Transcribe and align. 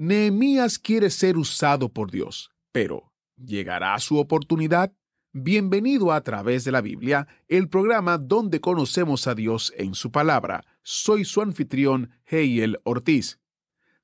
Nehemías 0.00 0.78
quiere 0.78 1.10
ser 1.10 1.36
usado 1.36 1.88
por 1.92 2.12
Dios, 2.12 2.52
pero 2.70 3.12
¿llegará 3.36 3.98
su 3.98 4.18
oportunidad? 4.18 4.92
Bienvenido 5.32 6.12
a 6.12 6.20
través 6.20 6.62
de 6.62 6.70
la 6.70 6.80
Biblia, 6.80 7.26
el 7.48 7.68
programa 7.68 8.16
donde 8.16 8.60
conocemos 8.60 9.26
a 9.26 9.34
Dios 9.34 9.72
en 9.76 9.94
su 9.94 10.12
palabra. 10.12 10.64
Soy 10.84 11.24
su 11.24 11.42
anfitrión, 11.42 12.12
Heiel 12.26 12.78
Ortiz. 12.84 13.40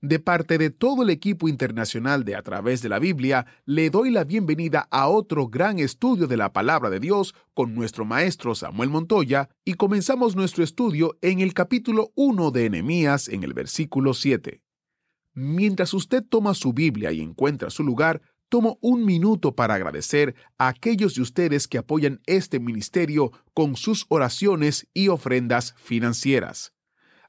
De 0.00 0.18
parte 0.18 0.58
de 0.58 0.70
todo 0.70 1.04
el 1.04 1.10
equipo 1.10 1.46
internacional 1.48 2.24
de 2.24 2.34
A 2.34 2.42
través 2.42 2.82
de 2.82 2.88
la 2.88 2.98
Biblia, 2.98 3.46
le 3.64 3.88
doy 3.88 4.10
la 4.10 4.24
bienvenida 4.24 4.88
a 4.90 5.06
otro 5.06 5.46
gran 5.46 5.78
estudio 5.78 6.26
de 6.26 6.36
la 6.36 6.52
palabra 6.52 6.90
de 6.90 6.98
Dios 6.98 7.36
con 7.54 7.72
nuestro 7.72 8.04
maestro 8.04 8.56
Samuel 8.56 8.90
Montoya 8.90 9.48
y 9.64 9.74
comenzamos 9.74 10.34
nuestro 10.34 10.64
estudio 10.64 11.16
en 11.22 11.38
el 11.38 11.54
capítulo 11.54 12.10
1 12.16 12.50
de 12.50 12.66
Enemías 12.66 13.28
en 13.28 13.44
el 13.44 13.54
versículo 13.54 14.12
7. 14.12 14.63
Mientras 15.34 15.92
usted 15.94 16.22
toma 16.22 16.54
su 16.54 16.72
Biblia 16.72 17.10
y 17.12 17.20
encuentra 17.20 17.68
su 17.68 17.82
lugar, 17.82 18.22
tomo 18.48 18.78
un 18.80 19.04
minuto 19.04 19.56
para 19.56 19.74
agradecer 19.74 20.36
a 20.58 20.68
aquellos 20.68 21.16
de 21.16 21.22
ustedes 21.22 21.66
que 21.66 21.78
apoyan 21.78 22.20
este 22.26 22.60
ministerio 22.60 23.32
con 23.52 23.74
sus 23.74 24.06
oraciones 24.08 24.88
y 24.94 25.08
ofrendas 25.08 25.74
financieras. 25.76 26.72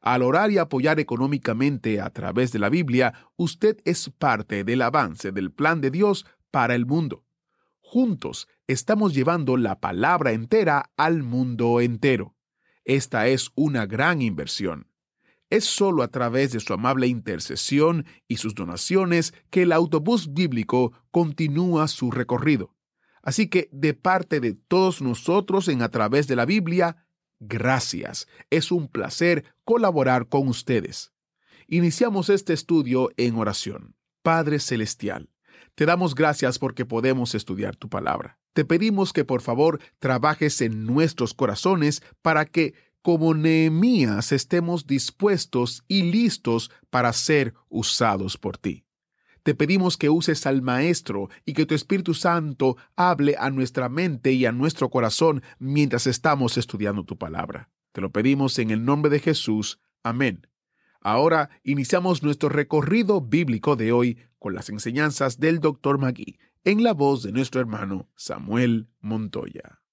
Al 0.02 0.22
orar 0.22 0.52
y 0.52 0.60
apoyar 0.60 1.00
económicamente 1.00 2.00
a 2.00 2.12
través 2.12 2.52
de 2.52 2.60
la 2.60 2.70
Biblia, 2.70 3.28
usted 3.38 3.78
es 3.86 4.12
parte 4.12 4.64
del 4.64 4.84
avance 4.84 5.32
del 5.32 5.52
plan 5.52 5.82
de 5.82 5.90
Dios 5.90 6.28
para 6.52 6.76
el 6.76 6.86
mundo. 6.86 7.26
Juntos 7.82 8.48
estamos 8.68 9.16
llevando 9.16 9.58
la 9.58 9.80
palabra 9.80 10.32
entera 10.32 10.92
al 10.96 11.24
mundo 11.24 11.82
entero. 11.82 12.36
Esta 12.84 13.28
es 13.28 13.50
una 13.56 13.88
gran 13.88 14.22
inversión. 14.22 14.92
Es 15.50 15.66
solo 15.66 16.04
a 16.04 16.08
través 16.08 16.52
de 16.52 16.60
su 16.60 16.74
amable 16.74 17.08
intercesión 17.08 18.06
y 18.28 18.38
sus 18.38 18.56
donaciones 18.56 19.34
que 19.50 19.64
el 19.64 19.72
autobús 19.72 20.34
bíblico 20.34 20.94
continúa 21.12 21.88
su 21.88 22.12
recorrido. 22.12 22.76
Así 23.22 23.48
que, 23.48 23.70
de 23.72 23.94
parte 23.94 24.40
de 24.40 24.54
todos 24.54 25.02
nosotros 25.02 25.68
en 25.68 25.82
A 25.82 25.90
través 25.90 26.28
de 26.28 26.36
la 26.36 26.46
Biblia, 26.46 27.08
gracias. 27.40 28.28
Es 28.50 28.72
un 28.72 28.88
placer 28.88 29.46
colaborar 29.64 30.30
con 30.30 30.48
ustedes. 30.48 31.12
Iniciamos 31.68 32.30
este 32.30 32.54
estudio 32.54 33.10
en 33.18 33.36
oración. 33.38 33.96
Padre 34.22 34.60
Celestial, 34.60 35.30
te 35.76 35.86
damos 35.86 36.16
gracias 36.16 36.60
porque 36.60 36.86
podemos 36.86 37.36
estudiar 37.36 37.76
tu 37.76 37.90
palabra. 37.90 38.40
Te 38.54 38.64
pedimos 38.64 39.12
que 39.12 39.26
por 39.26 39.42
favor 39.42 39.82
trabajes 40.00 40.62
en 40.62 40.86
nuestros 40.86 41.34
corazones 41.34 42.02
para 42.22 42.46
que, 42.46 42.74
como 43.06 43.36
Nehemías, 43.36 44.32
estemos 44.32 44.88
dispuestos 44.88 45.84
y 45.88 46.12
listos 46.12 46.72
para 46.90 47.14
ser 47.14 47.54
usados 47.70 48.36
por 48.36 48.58
ti. 48.58 48.88
Te 49.44 49.54
pedimos 49.54 49.96
que 49.96 50.10
uses 50.10 50.48
al 50.48 50.64
Maestro 50.64 51.30
y 51.46 51.54
que 51.54 51.68
tu 51.68 51.76
Espíritu 51.76 52.16
Santo 52.16 52.78
hable 52.96 53.36
a 53.38 53.52
nuestra 53.52 53.90
mente 53.90 54.32
y 54.32 54.48
a 54.48 54.52
nuestro 54.52 54.90
corazón 54.90 55.44
mientras 55.60 56.08
estamos 56.08 56.58
estudiando 56.58 57.04
tu 57.04 57.16
palabra. 57.16 57.70
Te 57.92 58.02
lo 58.02 58.12
pedimos 58.12 58.58
en 58.58 58.72
el 58.72 58.84
nombre 58.84 59.12
de 59.12 59.20
Jesús. 59.20 59.80
Amén. 60.02 60.48
Ahora 61.00 61.52
iniciamos 61.64 62.24
nuestro 62.24 62.50
recorrido 62.50 63.22
bíblico 63.22 63.76
de 63.76 63.92
hoy 63.92 64.18
con 64.40 64.56
las 64.56 64.70
enseñanzas 64.70 65.40
del 65.40 65.60
Dr. 65.60 66.00
Magui, 66.00 66.40
en 66.64 66.82
la 66.82 66.94
voz 66.94 67.22
de 67.22 67.32
nuestro 67.32 67.62
hermano 67.62 68.10
Samuel 68.16 68.88
Montoya. 69.00 69.85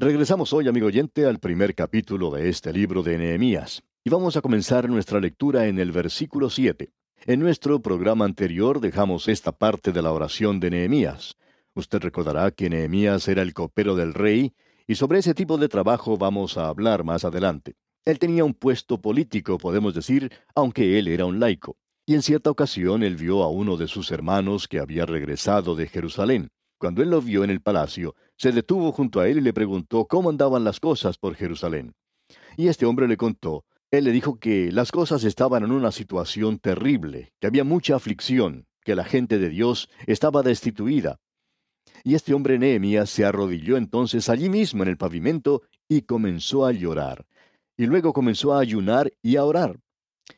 Regresamos 0.00 0.52
hoy, 0.52 0.68
amigo 0.68 0.86
oyente, 0.86 1.26
al 1.26 1.40
primer 1.40 1.74
capítulo 1.74 2.30
de 2.30 2.48
este 2.48 2.72
libro 2.72 3.02
de 3.02 3.18
Nehemías, 3.18 3.82
y 4.04 4.10
vamos 4.10 4.36
a 4.36 4.40
comenzar 4.40 4.88
nuestra 4.88 5.18
lectura 5.18 5.66
en 5.66 5.80
el 5.80 5.90
versículo 5.90 6.50
7. 6.50 6.92
En 7.26 7.40
nuestro 7.40 7.82
programa 7.82 8.24
anterior 8.24 8.78
dejamos 8.78 9.26
esta 9.26 9.50
parte 9.50 9.90
de 9.90 10.00
la 10.00 10.12
oración 10.12 10.60
de 10.60 10.70
Nehemías. 10.70 11.36
Usted 11.74 11.98
recordará 11.98 12.52
que 12.52 12.70
Nehemías 12.70 13.26
era 13.26 13.42
el 13.42 13.52
copero 13.52 13.96
del 13.96 14.14
rey, 14.14 14.54
y 14.86 14.94
sobre 14.94 15.18
ese 15.18 15.34
tipo 15.34 15.58
de 15.58 15.68
trabajo 15.68 16.16
vamos 16.16 16.56
a 16.58 16.68
hablar 16.68 17.02
más 17.02 17.24
adelante. 17.24 17.74
Él 18.04 18.20
tenía 18.20 18.44
un 18.44 18.54
puesto 18.54 19.00
político, 19.00 19.58
podemos 19.58 19.94
decir, 19.94 20.30
aunque 20.54 21.00
él 21.00 21.08
era 21.08 21.24
un 21.24 21.40
laico. 21.40 21.76
Y 22.06 22.14
en 22.14 22.22
cierta 22.22 22.50
ocasión 22.50 23.02
él 23.02 23.16
vio 23.16 23.42
a 23.42 23.48
uno 23.48 23.76
de 23.76 23.88
sus 23.88 24.12
hermanos 24.12 24.68
que 24.68 24.78
había 24.78 25.06
regresado 25.06 25.74
de 25.74 25.88
Jerusalén. 25.88 26.50
Cuando 26.78 27.02
él 27.02 27.10
lo 27.10 27.20
vio 27.20 27.42
en 27.42 27.50
el 27.50 27.60
palacio, 27.60 28.14
se 28.38 28.52
detuvo 28.52 28.92
junto 28.92 29.20
a 29.20 29.28
él 29.28 29.38
y 29.38 29.42
le 29.42 29.52
preguntó 29.52 30.06
cómo 30.06 30.30
andaban 30.30 30.64
las 30.64 30.80
cosas 30.80 31.18
por 31.18 31.34
Jerusalén. 31.34 31.94
Y 32.56 32.68
este 32.68 32.86
hombre 32.86 33.06
le 33.06 33.18
contó 33.18 33.64
él 33.90 34.04
le 34.04 34.12
dijo 34.12 34.38
que 34.38 34.70
las 34.70 34.92
cosas 34.92 35.24
estaban 35.24 35.64
en 35.64 35.72
una 35.72 35.92
situación 35.92 36.58
terrible, 36.58 37.32
que 37.40 37.46
había 37.46 37.64
mucha 37.64 37.96
aflicción, 37.96 38.66
que 38.84 38.94
la 38.94 39.04
gente 39.04 39.38
de 39.38 39.48
Dios 39.48 39.88
estaba 40.06 40.42
destituida. 40.42 41.18
Y 42.04 42.14
este 42.14 42.34
hombre 42.34 42.58
Nehemías 42.58 43.08
se 43.08 43.24
arrodilló 43.24 43.78
entonces 43.78 44.28
allí 44.28 44.50
mismo 44.50 44.82
en 44.82 44.90
el 44.90 44.98
pavimento 44.98 45.62
y 45.88 46.02
comenzó 46.02 46.66
a 46.66 46.72
llorar. 46.72 47.26
Y 47.78 47.86
luego 47.86 48.12
comenzó 48.12 48.52
a 48.52 48.60
ayunar 48.60 49.10
y 49.22 49.36
a 49.36 49.44
orar. 49.44 49.80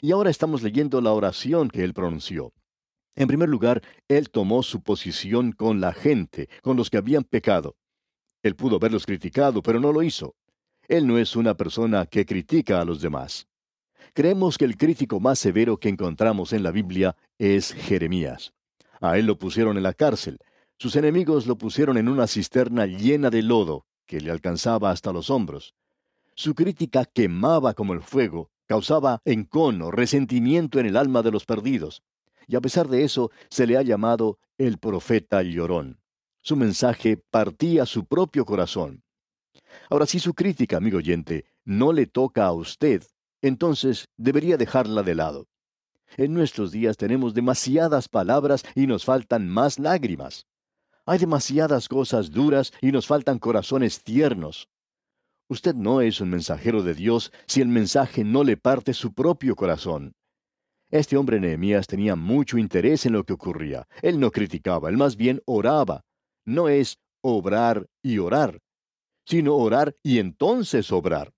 Y 0.01 0.13
ahora 0.13 0.31
estamos 0.31 0.63
leyendo 0.63 1.01
la 1.01 1.13
oración 1.13 1.71
que 1.71 1.83
él 1.83 1.93
pronunció. 1.93 2.53
En 3.17 3.27
primer 3.27 3.49
lugar, 3.49 3.83
él 4.07 4.31
tomó 4.31 4.63
su 4.63 4.81
posición 4.83 5.51
con 5.51 5.81
la 5.81 5.93
gente, 5.93 6.49
con 6.63 6.77
los 6.77 6.89
que 6.89 6.99
habían 6.99 7.25
pecado. 7.25 7.75
Él 8.43 8.57
pudo 8.57 8.77
haberlos 8.77 9.07
criticado, 9.07 9.63
pero 9.63 9.81
no 9.81 9.93
lo 9.93 10.03
hizo. 10.03 10.35
Él 10.89 11.07
no 11.07 11.19
es 11.19 11.37
una 11.37 11.55
persona 11.55 12.07
que 12.07 12.27
critica 12.27 12.81
a 12.81 12.85
los 12.85 13.01
demás. 13.01 13.47
Creemos 14.13 14.59
que 14.59 14.65
el 14.65 14.77
crítico 14.77 15.21
más 15.21 15.39
severo 15.39 15.77
que 15.77 15.89
encontramos 15.89 16.53
en 16.53 16.63
la 16.63 16.73
Biblia 16.73 17.17
es 17.39 17.73
Jeremías. 17.73 18.53
A 19.01 19.17
él 19.19 19.27
lo 19.27 19.39
pusieron 19.39 19.77
en 19.77 19.85
la 19.85 19.95
cárcel. 19.95 20.39
Sus 20.79 20.97
enemigos 20.97 21.47
lo 21.47 21.57
pusieron 21.57 21.97
en 21.97 22.09
una 22.09 22.27
cisterna 22.27 22.87
llena 22.87 23.31
de 23.31 23.43
lodo 23.43 23.87
que 24.07 24.21
le 24.21 24.31
alcanzaba 24.31 24.91
hasta 24.91 25.13
los 25.13 25.31
hombros. 25.31 25.75
Su 26.35 26.55
crítica 26.55 27.05
quemaba 27.05 27.75
como 27.75 27.93
el 27.93 28.01
fuego, 28.01 28.51
causaba 28.67 29.21
encono, 29.25 29.91
resentimiento 29.91 30.81
en 30.81 30.87
el 30.87 30.97
alma 30.97 31.23
de 31.23 31.31
los 31.31 31.45
perdidos. 31.45 32.03
Y 32.49 32.57
a 32.57 32.61
pesar 32.61 32.89
de 32.89 33.05
eso, 33.05 33.31
se 33.49 33.67
le 33.67 33.77
ha 33.77 33.83
llamado 33.83 34.39
el 34.59 34.79
profeta 34.79 35.43
llorón. 35.43 36.00
Su 36.43 36.57
mensaje 36.57 37.19
partía 37.31 37.85
su 37.87 38.07
propio 38.07 38.45
corazón. 38.45 39.03
Ahora, 39.91 40.07
si 40.07 40.19
su 40.19 40.35
crítica, 40.35 40.79
amigo 40.79 40.99
oyente, 40.99 41.45
no 41.65 41.93
le 41.93 42.07
toca 42.07 42.47
a 42.47 42.53
usted, 42.53 43.03
entonces 43.43 44.07
debería 44.17 44.57
dejarla 44.57 45.03
de 45.03 45.15
lado. 45.15 45.47
En 46.17 46.35
nuestros 46.35 46.73
días 46.73 46.97
tenemos 46.97 47.35
demasiadas 47.35 48.09
palabras 48.09 48.65
y 48.75 48.87
nos 48.87 49.05
faltan 49.05 49.49
más 49.49 49.79
lágrimas. 49.79 50.47
Hay 51.07 51.19
demasiadas 51.19 51.89
cosas 51.89 52.31
duras 52.31 52.73
y 52.81 52.91
nos 52.91 53.07
faltan 53.07 53.39
corazones 53.39 54.03
tiernos. 54.03 54.69
Usted 55.49 55.75
no 55.75 56.01
es 56.01 56.21
un 56.21 56.31
mensajero 56.31 56.83
de 56.83 56.95
Dios 56.95 57.33
si 57.47 57.61
el 57.61 57.69
mensaje 57.69 58.25
no 58.25 58.45
le 58.45 58.57
parte 58.57 58.95
su 58.95 59.13
propio 59.13 59.57
corazón. 59.57 60.13
Este 60.91 61.17
hombre 61.17 61.39
Nehemías 61.39 61.87
tenía 61.87 62.17
mucho 62.17 62.59
interés 62.59 63.07
en 63.07 63.13
lo 63.13 63.25
que 63.25 63.33
ocurría. 63.33 63.87
Él 64.03 64.19
no 64.19 64.31
criticaba, 64.31 64.89
él 64.89 64.97
más 64.97 65.17
bien 65.17 65.41
oraba. 65.47 66.03
No 66.51 66.69
es 66.69 66.99
obrar 67.21 67.89
y 68.03 68.19
orar, 68.19 68.61
sino 69.25 69.55
orar 69.55 69.95
y 70.03 70.19
entonces 70.19 70.91
obrar. 70.91 71.33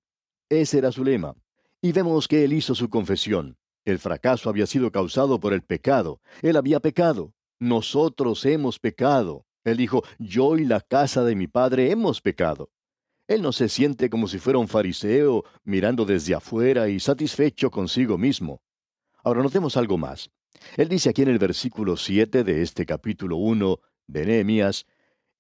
Ese 0.49 0.79
era 0.79 0.91
su 0.91 1.05
lema. 1.05 1.35
Y 1.83 1.93
vemos 1.93 2.27
que 2.27 2.45
él 2.45 2.55
hizo 2.55 2.75
su 2.75 2.89
confesión. 2.89 3.59
El 3.85 3.99
fracaso 3.99 4.49
había 4.49 4.67
sido 4.67 4.91
causado 4.91 5.39
por 5.39 5.53
el 5.53 5.61
pecado. 5.61 6.23
Él 6.41 6.57
había 6.57 6.81
pecado. 6.81 7.35
Nosotros 7.59 8.47
hemos 8.47 8.79
pecado. 8.79 9.45
Él 9.65 9.77
dijo, 9.77 10.03
yo 10.19 10.57
y 10.57 10.65
la 10.65 10.81
casa 10.81 11.25
de 11.25 11.37
mi 11.37 11.47
padre 11.47 11.91
hemos 11.91 12.23
pecado. 12.23 12.71
Él 13.29 13.43
no 13.43 13.53
se 13.53 13.69
siente 13.69 14.09
como 14.09 14.29
si 14.29 14.39
fuera 14.39 14.61
un 14.61 14.69
fariseo 14.69 15.45
mirando 15.63 16.07
desde 16.07 16.35
afuera 16.35 16.89
y 16.89 16.99
satisfecho 17.01 17.71
consigo 17.71 18.17
mismo. 18.17 18.63
Ahora 19.23 19.43
notemos 19.43 19.77
algo 19.77 19.99
más. 19.99 20.31
Él 20.79 20.89
dice 20.89 21.11
aquí 21.11 21.21
en 21.21 21.29
el 21.29 21.39
versículo 21.39 21.99
7 21.99 22.45
de 22.45 22.63
este 22.63 22.87
capítulo 22.87 23.37
1 23.37 23.79
de 24.07 24.27
Nehemías, 24.27 24.87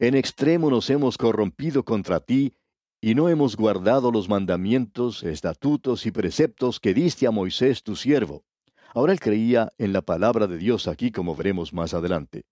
en 0.08 0.16
extremo 0.16 0.68
nos 0.68 0.90
hemos 0.90 1.16
corrompido 1.16 1.84
contra 1.84 2.18
ti, 2.18 2.56
y 3.00 3.14
no 3.14 3.28
hemos 3.28 3.54
guardado 3.54 4.10
los 4.10 4.28
mandamientos, 4.28 5.22
estatutos 5.22 6.06
y 6.06 6.10
preceptos 6.10 6.80
que 6.80 6.92
diste 6.92 7.28
a 7.28 7.30
Moisés 7.30 7.84
tu 7.84 7.94
siervo. 7.94 8.42
Ahora 8.94 9.12
él 9.12 9.20
creía 9.20 9.72
en 9.78 9.92
la 9.92 10.02
palabra 10.02 10.48
de 10.48 10.58
Dios 10.58 10.88
aquí 10.88 11.12
como 11.12 11.36
veremos 11.36 11.72
más 11.72 11.94
adelante. 11.94 12.42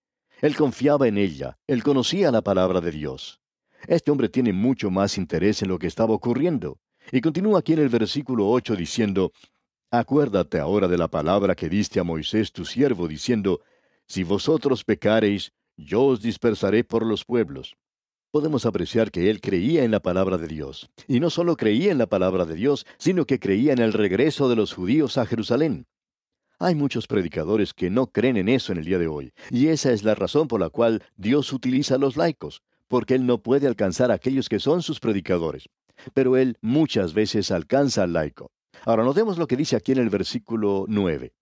Él 0.41 0.55
confiaba 0.55 1.09
en 1.09 1.17
ella, 1.17 1.57
él 1.67 1.83
conocía 1.83 2.31
la 2.31 2.41
palabra 2.41 2.79
de 2.79 2.91
Dios. 2.91 3.41
Este 3.85 4.11
hombre 4.11 4.29
tiene 4.29 4.53
mucho 4.53 4.89
más 4.89 5.17
interés 5.17 5.61
en 5.61 5.67
lo 5.67 5.77
que 5.77 5.87
estaba 5.87 6.13
ocurriendo. 6.13 6.79
Y 7.11 7.19
continúa 7.19 7.59
aquí 7.59 7.73
en 7.73 7.79
el 7.79 7.89
versículo 7.89 8.49
8 8.49 8.77
diciendo, 8.77 9.33
Acuérdate 9.89 10.57
ahora 10.57 10.87
de 10.87 10.97
la 10.97 11.09
palabra 11.09 11.53
que 11.55 11.67
diste 11.67 11.99
a 11.99 12.05
Moisés 12.05 12.53
tu 12.53 12.63
siervo, 12.63 13.09
diciendo, 13.09 13.59
Si 14.07 14.23
vosotros 14.23 14.85
pecareis, 14.85 15.51
yo 15.83 16.03
os 16.03 16.21
dispersaré 16.21 16.83
por 16.83 17.05
los 17.05 17.25
pueblos. 17.25 17.75
Podemos 18.31 18.65
apreciar 18.65 19.11
que 19.11 19.29
él 19.29 19.41
creía 19.41 19.83
en 19.83 19.91
la 19.91 19.99
palabra 19.99 20.37
de 20.37 20.47
Dios. 20.47 20.89
Y 21.07 21.19
no 21.19 21.29
solo 21.29 21.57
creía 21.57 21.91
en 21.91 21.97
la 21.97 22.07
palabra 22.07 22.45
de 22.45 22.55
Dios, 22.55 22.85
sino 22.97 23.25
que 23.25 23.39
creía 23.39 23.73
en 23.73 23.79
el 23.79 23.91
regreso 23.91 24.47
de 24.47 24.55
los 24.55 24.73
judíos 24.73 25.17
a 25.17 25.25
Jerusalén. 25.25 25.85
Hay 26.59 26.75
muchos 26.75 27.07
predicadores 27.07 27.73
que 27.73 27.89
no 27.89 28.07
creen 28.07 28.37
en 28.37 28.47
eso 28.47 28.71
en 28.71 28.77
el 28.77 28.85
día 28.85 28.99
de 28.99 29.07
hoy, 29.07 29.33
y 29.49 29.67
esa 29.67 29.91
es 29.91 30.03
la 30.03 30.15
razón 30.15 30.47
por 30.47 30.61
la 30.61 30.69
cual 30.69 31.03
Dios 31.17 31.51
utiliza 31.51 31.95
a 31.95 31.97
los 31.97 32.17
laicos, 32.17 32.61
porque 32.87 33.15
Él 33.15 33.25
no 33.25 33.41
puede 33.41 33.67
alcanzar 33.67 34.11
a 34.11 34.13
aquellos 34.13 34.47
que 34.47 34.59
son 34.59 34.83
sus 34.83 34.99
predicadores. 34.99 35.69
Pero 36.13 36.37
Él 36.37 36.57
muchas 36.61 37.13
veces 37.13 37.51
alcanza 37.51 38.03
al 38.03 38.13
laico. 38.13 38.51
Ahora 38.85 39.03
notemos 39.03 39.37
lo 39.37 39.47
que 39.47 39.57
dice 39.57 39.75
aquí 39.75 39.91
en 39.91 39.97
el 39.97 40.09
versículo 40.09 40.85
9. 40.87 41.33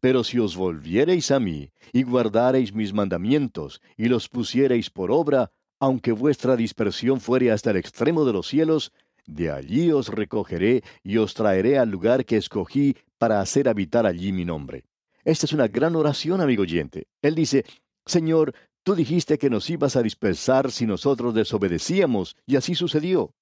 Pero 0.00 0.24
si 0.24 0.38
os 0.38 0.56
volviereis 0.56 1.30
a 1.30 1.40
mí, 1.40 1.70
y 1.92 2.02
guardareis 2.02 2.74
mis 2.74 2.92
mandamientos, 2.92 3.80
y 3.96 4.06
los 4.06 4.28
pusiereis 4.28 4.90
por 4.90 5.10
obra, 5.10 5.50
aunque 5.78 6.12
vuestra 6.12 6.56
dispersión 6.56 7.20
fuere 7.20 7.50
hasta 7.50 7.70
el 7.70 7.76
extremo 7.76 8.24
de 8.24 8.32
los 8.32 8.46
cielos, 8.46 8.92
de 9.26 9.50
allí 9.50 9.90
os 9.92 10.08
recogeré 10.08 10.82
y 11.02 11.16
os 11.16 11.34
traeré 11.34 11.78
al 11.78 11.90
lugar 11.90 12.24
que 12.24 12.36
escogí 12.36 12.96
para 13.18 13.40
hacer 13.40 13.68
habitar 13.68 14.06
allí 14.06 14.32
mi 14.32 14.44
nombre. 14.44 14.84
Esta 15.24 15.46
es 15.46 15.52
una 15.52 15.68
gran 15.68 15.96
oración, 15.96 16.40
amigo 16.40 16.62
oyente. 16.62 17.06
Él 17.22 17.34
dice, 17.34 17.64
Señor, 18.06 18.54
tú 18.82 18.94
dijiste 18.94 19.38
que 19.38 19.50
nos 19.50 19.68
ibas 19.70 19.96
a 19.96 20.02
dispersar 20.02 20.70
si 20.70 20.86
nosotros 20.86 21.34
desobedecíamos, 21.34 22.36
y 22.46 22.56
así 22.56 22.74
sucedió. 22.74 23.34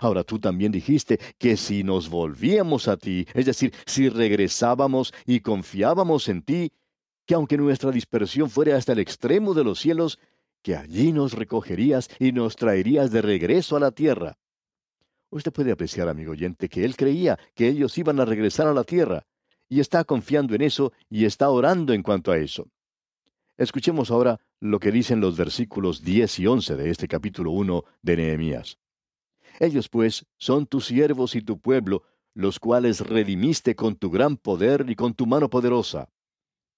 Ahora 0.00 0.24
tú 0.24 0.38
también 0.38 0.72
dijiste 0.72 1.18
que 1.38 1.56
si 1.56 1.84
nos 1.84 2.08
volvíamos 2.08 2.88
a 2.88 2.96
ti, 2.96 3.26
es 3.34 3.46
decir, 3.46 3.72
si 3.86 4.08
regresábamos 4.08 5.12
y 5.26 5.40
confiábamos 5.40 6.28
en 6.28 6.42
ti, 6.42 6.72
que 7.26 7.34
aunque 7.34 7.56
nuestra 7.56 7.90
dispersión 7.90 8.50
fuera 8.50 8.76
hasta 8.76 8.92
el 8.92 8.98
extremo 8.98 9.54
de 9.54 9.64
los 9.64 9.78
cielos, 9.78 10.18
que 10.62 10.76
allí 10.76 11.12
nos 11.12 11.32
recogerías 11.32 12.08
y 12.18 12.32
nos 12.32 12.56
traerías 12.56 13.10
de 13.10 13.22
regreso 13.22 13.76
a 13.76 13.80
la 13.80 13.90
tierra. 13.90 14.38
Usted 15.30 15.52
puede 15.52 15.72
apreciar, 15.72 16.08
amigo 16.08 16.32
oyente, 16.32 16.68
que 16.68 16.84
él 16.84 16.96
creía 16.96 17.38
que 17.54 17.68
ellos 17.68 17.96
iban 17.98 18.20
a 18.20 18.24
regresar 18.24 18.66
a 18.66 18.74
la 18.74 18.84
tierra, 18.84 19.24
y 19.68 19.80
está 19.80 20.04
confiando 20.04 20.54
en 20.54 20.62
eso 20.62 20.92
y 21.08 21.24
está 21.24 21.48
orando 21.48 21.94
en 21.94 22.02
cuanto 22.02 22.30
a 22.30 22.38
eso. 22.38 22.68
Escuchemos 23.56 24.10
ahora 24.10 24.38
lo 24.60 24.78
que 24.78 24.92
dicen 24.92 25.20
los 25.20 25.36
versículos 25.36 26.02
10 26.02 26.38
y 26.40 26.46
11 26.46 26.76
de 26.76 26.90
este 26.90 27.08
capítulo 27.08 27.52
1 27.52 27.84
de 28.02 28.16
Nehemías. 28.16 28.78
Ellos 29.60 29.88
pues 29.88 30.26
son 30.38 30.66
tus 30.66 30.86
siervos 30.86 31.34
y 31.34 31.42
tu 31.42 31.60
pueblo, 31.60 32.02
los 32.34 32.58
cuales 32.58 33.00
redimiste 33.00 33.74
con 33.74 33.96
tu 33.96 34.10
gran 34.10 34.36
poder 34.36 34.86
y 34.88 34.96
con 34.96 35.14
tu 35.14 35.26
mano 35.26 35.50
poderosa. 35.50 36.08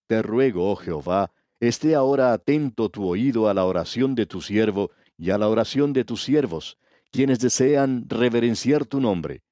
Te 0.06 0.22
ruego, 0.22 0.70
oh 0.70 0.76
Jehová, 0.76 1.32
esté 1.60 1.94
ahora 1.94 2.32
atento 2.32 2.88
tu 2.90 3.06
oído 3.06 3.48
a 3.48 3.54
la 3.54 3.64
oración 3.64 4.14
de 4.14 4.26
tu 4.26 4.40
siervo 4.40 4.90
y 5.16 5.30
a 5.30 5.38
la 5.38 5.48
oración 5.48 5.92
de 5.92 6.04
tus 6.04 6.22
siervos, 6.22 6.78
quienes 7.10 7.38
desean 7.38 8.06
reverenciar 8.08 8.84
tu 8.84 9.00
nombre. 9.00 9.42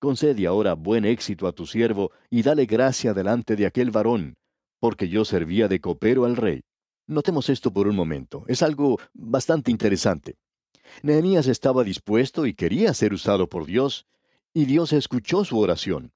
Concede 0.00 0.46
ahora 0.46 0.74
buen 0.74 1.04
éxito 1.04 1.46
a 1.46 1.52
tu 1.52 1.64
siervo 1.64 2.10
y 2.28 2.42
dale 2.42 2.66
gracia 2.66 3.14
delante 3.14 3.54
de 3.54 3.66
aquel 3.66 3.92
varón, 3.92 4.34
porque 4.80 5.08
yo 5.08 5.24
servía 5.24 5.68
de 5.68 5.80
copero 5.80 6.24
al 6.24 6.36
rey. 6.36 6.62
Notemos 7.06 7.48
esto 7.48 7.72
por 7.72 7.86
un 7.86 7.94
momento. 7.94 8.44
Es 8.48 8.62
algo 8.62 8.98
bastante 9.12 9.70
interesante. 9.70 10.36
Nehemías 11.02 11.46
estaba 11.46 11.84
dispuesto 11.84 12.46
y 12.46 12.54
quería 12.54 12.94
ser 12.94 13.12
usado 13.12 13.48
por 13.48 13.66
Dios, 13.66 14.06
y 14.54 14.66
Dios 14.66 14.92
escuchó 14.92 15.44
su 15.44 15.58
oración. 15.58 16.12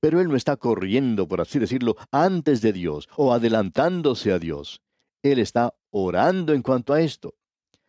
Pero 0.00 0.20
él 0.20 0.28
no 0.28 0.36
está 0.36 0.56
corriendo, 0.56 1.26
por 1.26 1.40
así 1.40 1.58
decirlo, 1.58 1.96
antes 2.12 2.60
de 2.60 2.72
Dios 2.72 3.08
o 3.16 3.32
adelantándose 3.32 4.32
a 4.32 4.38
Dios. 4.38 4.80
Él 5.22 5.38
está 5.38 5.74
orando 5.90 6.54
en 6.54 6.62
cuanto 6.62 6.92
a 6.92 7.00
esto. 7.00 7.34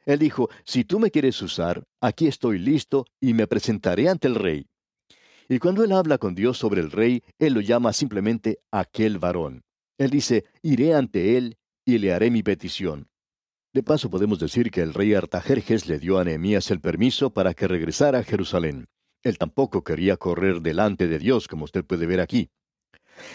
Él 0.06 0.20
dijo, 0.20 0.50
si 0.66 0.84
tú 0.84 1.00
me 1.00 1.12
quieres 1.12 1.42
usar, 1.42 1.84
aquí 2.02 2.28
estoy 2.28 2.58
listo 2.58 3.06
y 3.20 3.34
me 3.34 3.48
presentaré 3.48 4.10
ante 4.10 4.28
el 4.28 4.36
rey. 4.36 4.66
Y 5.48 5.60
cuando 5.60 5.84
él 5.84 5.92
habla 5.92 6.18
con 6.18 6.34
Dios 6.34 6.58
sobre 6.58 6.82
el 6.82 6.92
rey, 6.92 7.24
él 7.38 7.54
lo 7.54 7.62
llama 7.62 7.94
simplemente 7.94 8.60
aquel 8.72 9.20
varón. 9.20 9.64
Él 9.98 10.10
dice, 10.10 10.46
iré 10.64 10.96
ante 10.96 11.38
él 11.38 11.58
y 11.86 12.00
le 12.00 12.14
haré 12.14 12.32
mi 12.32 12.42
petición. 12.42 13.11
De 13.74 13.84
paso 13.84 14.10
podemos 14.10 14.38
decir 14.38 14.70
que 14.70 14.82
el 14.82 14.94
rey 14.94 15.14
Artajerjes 15.14 15.88
le 15.88 15.98
dio 15.98 16.20
a 16.20 16.26
Nehemías 16.26 16.70
el 16.72 16.82
permiso 16.82 17.30
para 17.30 17.54
que 17.54 17.70
regresara 17.70 18.20
a 18.20 18.24
Jerusalén. 18.24 18.90
Él 19.24 19.38
tampoco 19.38 19.82
quería 19.82 20.18
correr 20.18 20.60
delante 20.62 21.08
de 21.08 21.18
Dios, 21.20 21.48
como 21.48 21.64
usted 21.64 21.86
puede 21.86 22.06
ver 22.06 22.20
aquí. 22.20 22.50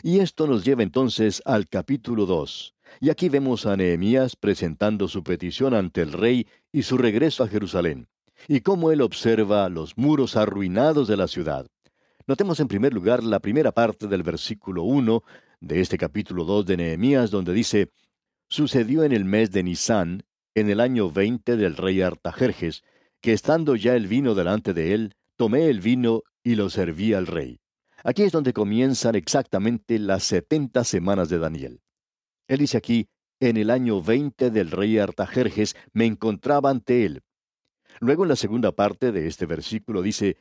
Y 0.02 0.18
esto 0.18 0.46
nos 0.46 0.62
lleva 0.62 0.82
entonces 0.82 1.40
al 1.46 1.68
capítulo 1.68 2.26
2. 2.26 2.74
Y 3.00 3.08
aquí 3.08 3.30
vemos 3.30 3.64
a 3.64 3.78
Nehemías 3.78 4.36
presentando 4.36 5.08
su 5.08 5.24
petición 5.24 5.72
ante 5.72 6.02
el 6.02 6.12
rey 6.12 6.46
y 6.70 6.82
su 6.82 6.98
regreso 6.98 7.42
a 7.42 7.48
Jerusalén, 7.48 8.06
y 8.46 8.60
cómo 8.60 8.90
él 8.92 9.00
observa 9.00 9.70
los 9.70 9.96
muros 9.96 10.36
arruinados 10.36 11.08
de 11.08 11.16
la 11.16 11.28
ciudad. 11.28 11.66
Notemos 12.26 12.60
en 12.60 12.68
primer 12.68 12.92
lugar 12.92 13.24
la 13.24 13.40
primera 13.40 13.72
parte 13.72 14.06
del 14.06 14.22
versículo 14.22 14.82
1 14.82 15.22
de 15.60 15.80
este 15.80 15.96
capítulo 15.96 16.44
2 16.44 16.66
de 16.66 16.76
Nehemías, 16.76 17.30
donde 17.30 17.54
dice, 17.54 17.88
Sucedió 18.48 19.02
en 19.02 19.12
el 19.12 19.24
mes 19.24 19.50
de 19.50 19.62
Nisán, 19.62 20.22
en 20.54 20.70
el 20.70 20.80
año 20.80 21.10
veinte 21.10 21.56
del 21.56 21.76
rey 21.76 22.00
Artajerjes, 22.00 22.82
que 23.20 23.32
estando 23.32 23.76
ya 23.76 23.94
el 23.94 24.06
vino 24.06 24.34
delante 24.34 24.72
de 24.72 24.94
él, 24.94 25.14
tomé 25.36 25.68
el 25.68 25.80
vino 25.80 26.22
y 26.42 26.54
lo 26.54 26.70
serví 26.70 27.12
al 27.12 27.26
rey. 27.26 27.60
Aquí 28.04 28.22
es 28.22 28.32
donde 28.32 28.52
comienzan 28.52 29.16
exactamente 29.16 29.98
las 29.98 30.22
setenta 30.22 30.84
semanas 30.84 31.28
de 31.28 31.38
Daniel. 31.38 31.80
Él 32.46 32.58
dice 32.58 32.76
aquí, 32.76 33.08
en 33.40 33.56
el 33.56 33.70
año 33.70 34.00
veinte 34.00 34.50
del 34.50 34.70
rey 34.70 34.98
Artajerjes 34.98 35.76
me 35.92 36.06
encontraba 36.06 36.70
ante 36.70 37.04
él. 37.04 37.22
Luego 38.00 38.22
en 38.22 38.28
la 38.28 38.36
segunda 38.36 38.72
parte 38.72 39.10
de 39.10 39.26
este 39.26 39.46
versículo 39.46 40.02
dice, 40.02 40.36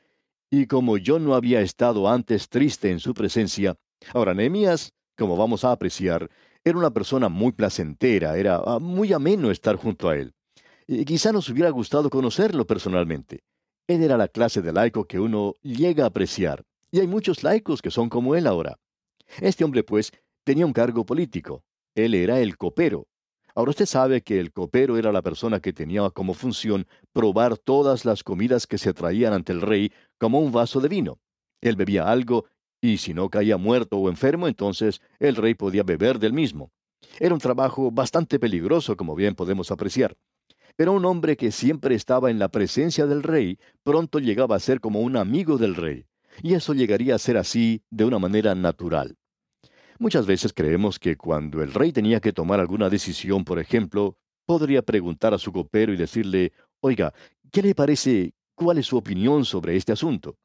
y 0.52 0.68
como 0.68 0.98
yo 0.98 1.18
no 1.18 1.34
había 1.34 1.62
estado 1.62 2.08
antes 2.08 2.50
triste 2.50 2.92
en 2.92 3.00
su 3.00 3.14
presencia, 3.14 3.78
ahora 4.14 4.34
Nehemías, 4.34 4.94
como 5.18 5.38
vamos 5.38 5.64
a 5.64 5.72
apreciar, 5.72 6.30
era 6.64 6.78
una 6.78 6.92
persona 6.92 7.30
muy 7.30 7.52
placentera, 7.52 8.38
era 8.38 8.62
ah, 8.66 8.80
muy 8.80 9.14
ameno 9.14 9.52
estar 9.52 9.76
junto 9.76 10.10
a 10.10 10.16
él. 10.16 10.34
Y 10.88 11.06
quizá 11.06 11.32
nos 11.32 11.50
hubiera 11.50 11.70
gustado 11.70 12.10
conocerlo 12.10 12.66
personalmente. 12.66 13.44
Él 13.88 14.04
era 14.04 14.18
la 14.18 14.28
clase 14.28 14.62
de 14.62 14.74
laico 14.74 15.06
que 15.06 15.20
uno 15.20 15.54
llega 15.62 16.04
a 16.04 16.08
apreciar, 16.08 16.64
y 16.92 17.00
hay 17.00 17.08
muchos 17.08 17.44
laicos 17.44 17.82
que 17.82 17.92
son 17.92 18.10
como 18.10 18.36
él 18.36 18.48
ahora. 18.48 18.80
Este 19.42 19.64
hombre, 19.64 19.84
pues, 19.84 20.12
tenía 20.44 20.66
un 20.66 20.74
cargo 20.74 21.06
político, 21.06 21.64
él 21.96 22.14
era 22.14 22.40
el 22.40 22.58
copero. 22.58 23.08
Ahora 23.54 23.70
usted 23.70 23.86
sabe 23.86 24.22
que 24.22 24.40
el 24.40 24.52
copero 24.52 24.98
era 24.98 25.14
la 25.14 25.22
persona 25.22 25.62
que 25.62 25.72
tenía 25.72 26.10
como 26.10 26.34
función 26.34 26.88
probar 27.14 27.58
todas 27.58 28.04
las 28.04 28.22
comidas 28.24 28.68
que 28.68 28.78
se 28.78 28.94
traían 28.94 29.32
ante 29.32 29.54
el 29.54 29.62
rey 29.62 29.94
como 30.18 30.40
un 30.40 30.52
vaso 30.52 30.82
de 30.82 30.90
vino. 30.90 31.20
Él 31.62 31.78
bebía 31.78 32.10
algo 32.10 32.46
y 32.94 32.98
si 32.98 33.14
no 33.14 33.30
caía 33.30 33.58
muerto 33.58 33.98
o 33.98 34.10
enfermo, 34.10 34.48
entonces 34.48 35.02
el 35.20 35.36
rey 35.36 35.54
podía 35.54 35.84
beber 35.84 36.20
del 36.20 36.34
mismo. 36.34 36.72
Era 37.20 37.34
un 37.34 37.40
trabajo 37.40 37.92
bastante 37.92 38.40
peligroso, 38.40 38.98
como 38.98 39.16
bien 39.16 39.36
podemos 39.36 39.72
apreciar. 39.72 40.16
Pero 40.76 40.94
un 40.94 41.06
hombre 41.06 41.38
que 41.38 41.52
siempre 41.52 41.96
estaba 41.96 42.30
en 42.30 42.40
la 42.40 42.50
presencia 42.50 43.06
del 43.06 43.24
rey, 43.24 43.60
pronto 43.84 44.20
llegaba 44.20 44.56
a 44.56 44.60
ser 44.60 44.82
como 44.82 45.02
un 45.02 45.16
amigo 45.16 45.58
del 45.58 45.76
rey. 45.76 46.06
Y 46.44 46.54
eso 46.54 46.74
llegaría 46.74 47.16
a 47.16 47.20
ser 47.20 47.38
así 47.38 47.82
de 47.90 48.04
una 48.04 48.20
manera 48.20 48.56
natural. 48.56 49.16
Muchas 49.98 50.26
veces 50.26 50.52
creemos 50.52 51.00
que 51.00 51.16
cuando 51.16 51.64
el 51.64 51.74
rey 51.74 51.94
tenía 51.94 52.20
que 52.20 52.34
tomar 52.34 52.60
alguna 52.60 52.90
decisión, 52.90 53.46
por 53.46 53.60
ejemplo, 53.60 54.18
podría 54.46 54.82
preguntar 54.82 55.34
a 55.34 55.38
su 55.38 55.54
copero 55.54 55.94
y 55.94 55.98
decirle, 55.98 56.52
oiga, 56.82 57.14
¿qué 57.52 57.62
le 57.62 57.74
parece? 57.74 58.34
¿Cuál 58.56 58.78
es 58.78 58.88
su 58.88 58.98
opinión 58.98 59.46
sobre 59.46 59.78
este 59.78 59.94
asunto? 59.94 60.38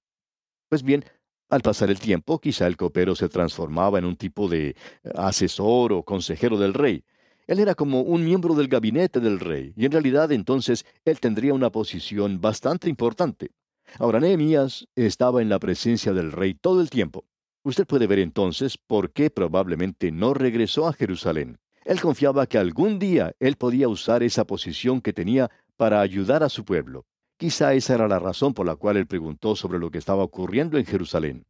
Pues 0.68 0.84
bien, 0.84 1.04
al 1.50 1.62
pasar 1.62 1.90
el 1.90 1.98
tiempo, 1.98 2.38
quizá 2.38 2.66
el 2.66 2.76
copero 2.76 3.14
se 3.14 3.28
transformaba 3.28 3.98
en 3.98 4.04
un 4.04 4.16
tipo 4.16 4.48
de 4.48 4.68
eh, 4.68 4.74
asesor 5.16 5.92
o 5.92 6.04
consejero 6.04 6.56
del 6.56 6.74
rey. 6.74 7.04
Él 7.46 7.58
era 7.58 7.74
como 7.74 8.02
un 8.02 8.24
miembro 8.24 8.54
del 8.54 8.68
gabinete 8.68 9.18
del 9.18 9.40
rey, 9.40 9.72
y 9.76 9.84
en 9.84 9.92
realidad 9.92 10.30
entonces 10.30 10.86
él 11.04 11.18
tendría 11.18 11.52
una 11.52 11.70
posición 11.70 12.40
bastante 12.40 12.88
importante. 12.88 13.50
Ahora 13.98 14.20
Nehemías 14.20 14.86
estaba 14.94 15.42
en 15.42 15.48
la 15.48 15.58
presencia 15.58 16.12
del 16.12 16.30
rey 16.30 16.54
todo 16.54 16.80
el 16.80 16.90
tiempo. 16.90 17.24
Usted 17.64 17.86
puede 17.86 18.06
ver 18.06 18.20
entonces 18.20 18.78
por 18.78 19.12
qué 19.12 19.30
probablemente 19.30 20.12
no 20.12 20.32
regresó 20.32 20.86
a 20.86 20.92
Jerusalén. 20.92 21.58
Él 21.84 22.00
confiaba 22.00 22.46
que 22.46 22.58
algún 22.58 22.98
día 22.98 23.32
él 23.40 23.56
podía 23.56 23.88
usar 23.88 24.22
esa 24.22 24.44
posición 24.44 25.00
que 25.00 25.12
tenía 25.12 25.50
para 25.76 26.00
ayudar 26.00 26.44
a 26.44 26.48
su 26.48 26.64
pueblo. 26.64 27.06
Quizá 27.40 27.72
esa 27.72 27.94
era 27.94 28.06
la 28.06 28.18
razón 28.18 28.52
por 28.52 28.66
la 28.66 28.76
cual 28.76 28.98
él 28.98 29.06
preguntó 29.06 29.56
sobre 29.56 29.78
lo 29.78 29.90
que 29.90 29.96
estaba 29.96 30.22
ocurriendo 30.22 30.76
en 30.76 30.84
Jerusalén. 30.84 31.46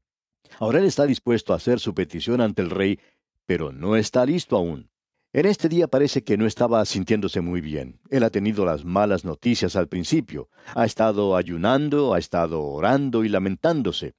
Ahora 0.60 0.78
él 0.78 0.84
está 0.84 1.04
dispuesto 1.04 1.52
a 1.52 1.56
hacer 1.56 1.80
su 1.80 1.96
petición 1.96 2.40
ante 2.40 2.62
el 2.62 2.70
rey, 2.70 3.00
pero 3.44 3.72
no 3.72 3.96
está 3.96 4.24
listo 4.24 4.56
aún. 4.56 4.88
En 5.32 5.46
este 5.46 5.68
día 5.68 5.88
parece 5.88 6.22
que 6.22 6.36
no 6.36 6.46
estaba 6.46 6.84
sintiéndose 6.84 7.40
muy 7.40 7.60
bien. 7.60 7.98
Él 8.08 8.22
ha 8.22 8.30
tenido 8.30 8.64
las 8.64 8.84
malas 8.84 9.24
noticias 9.24 9.74
al 9.74 9.88
principio. 9.88 10.48
Ha 10.76 10.84
estado 10.84 11.34
ayunando, 11.34 12.14
ha 12.14 12.20
estado 12.20 12.62
orando 12.62 13.24
y 13.24 13.28
lamentándose. 13.28 14.14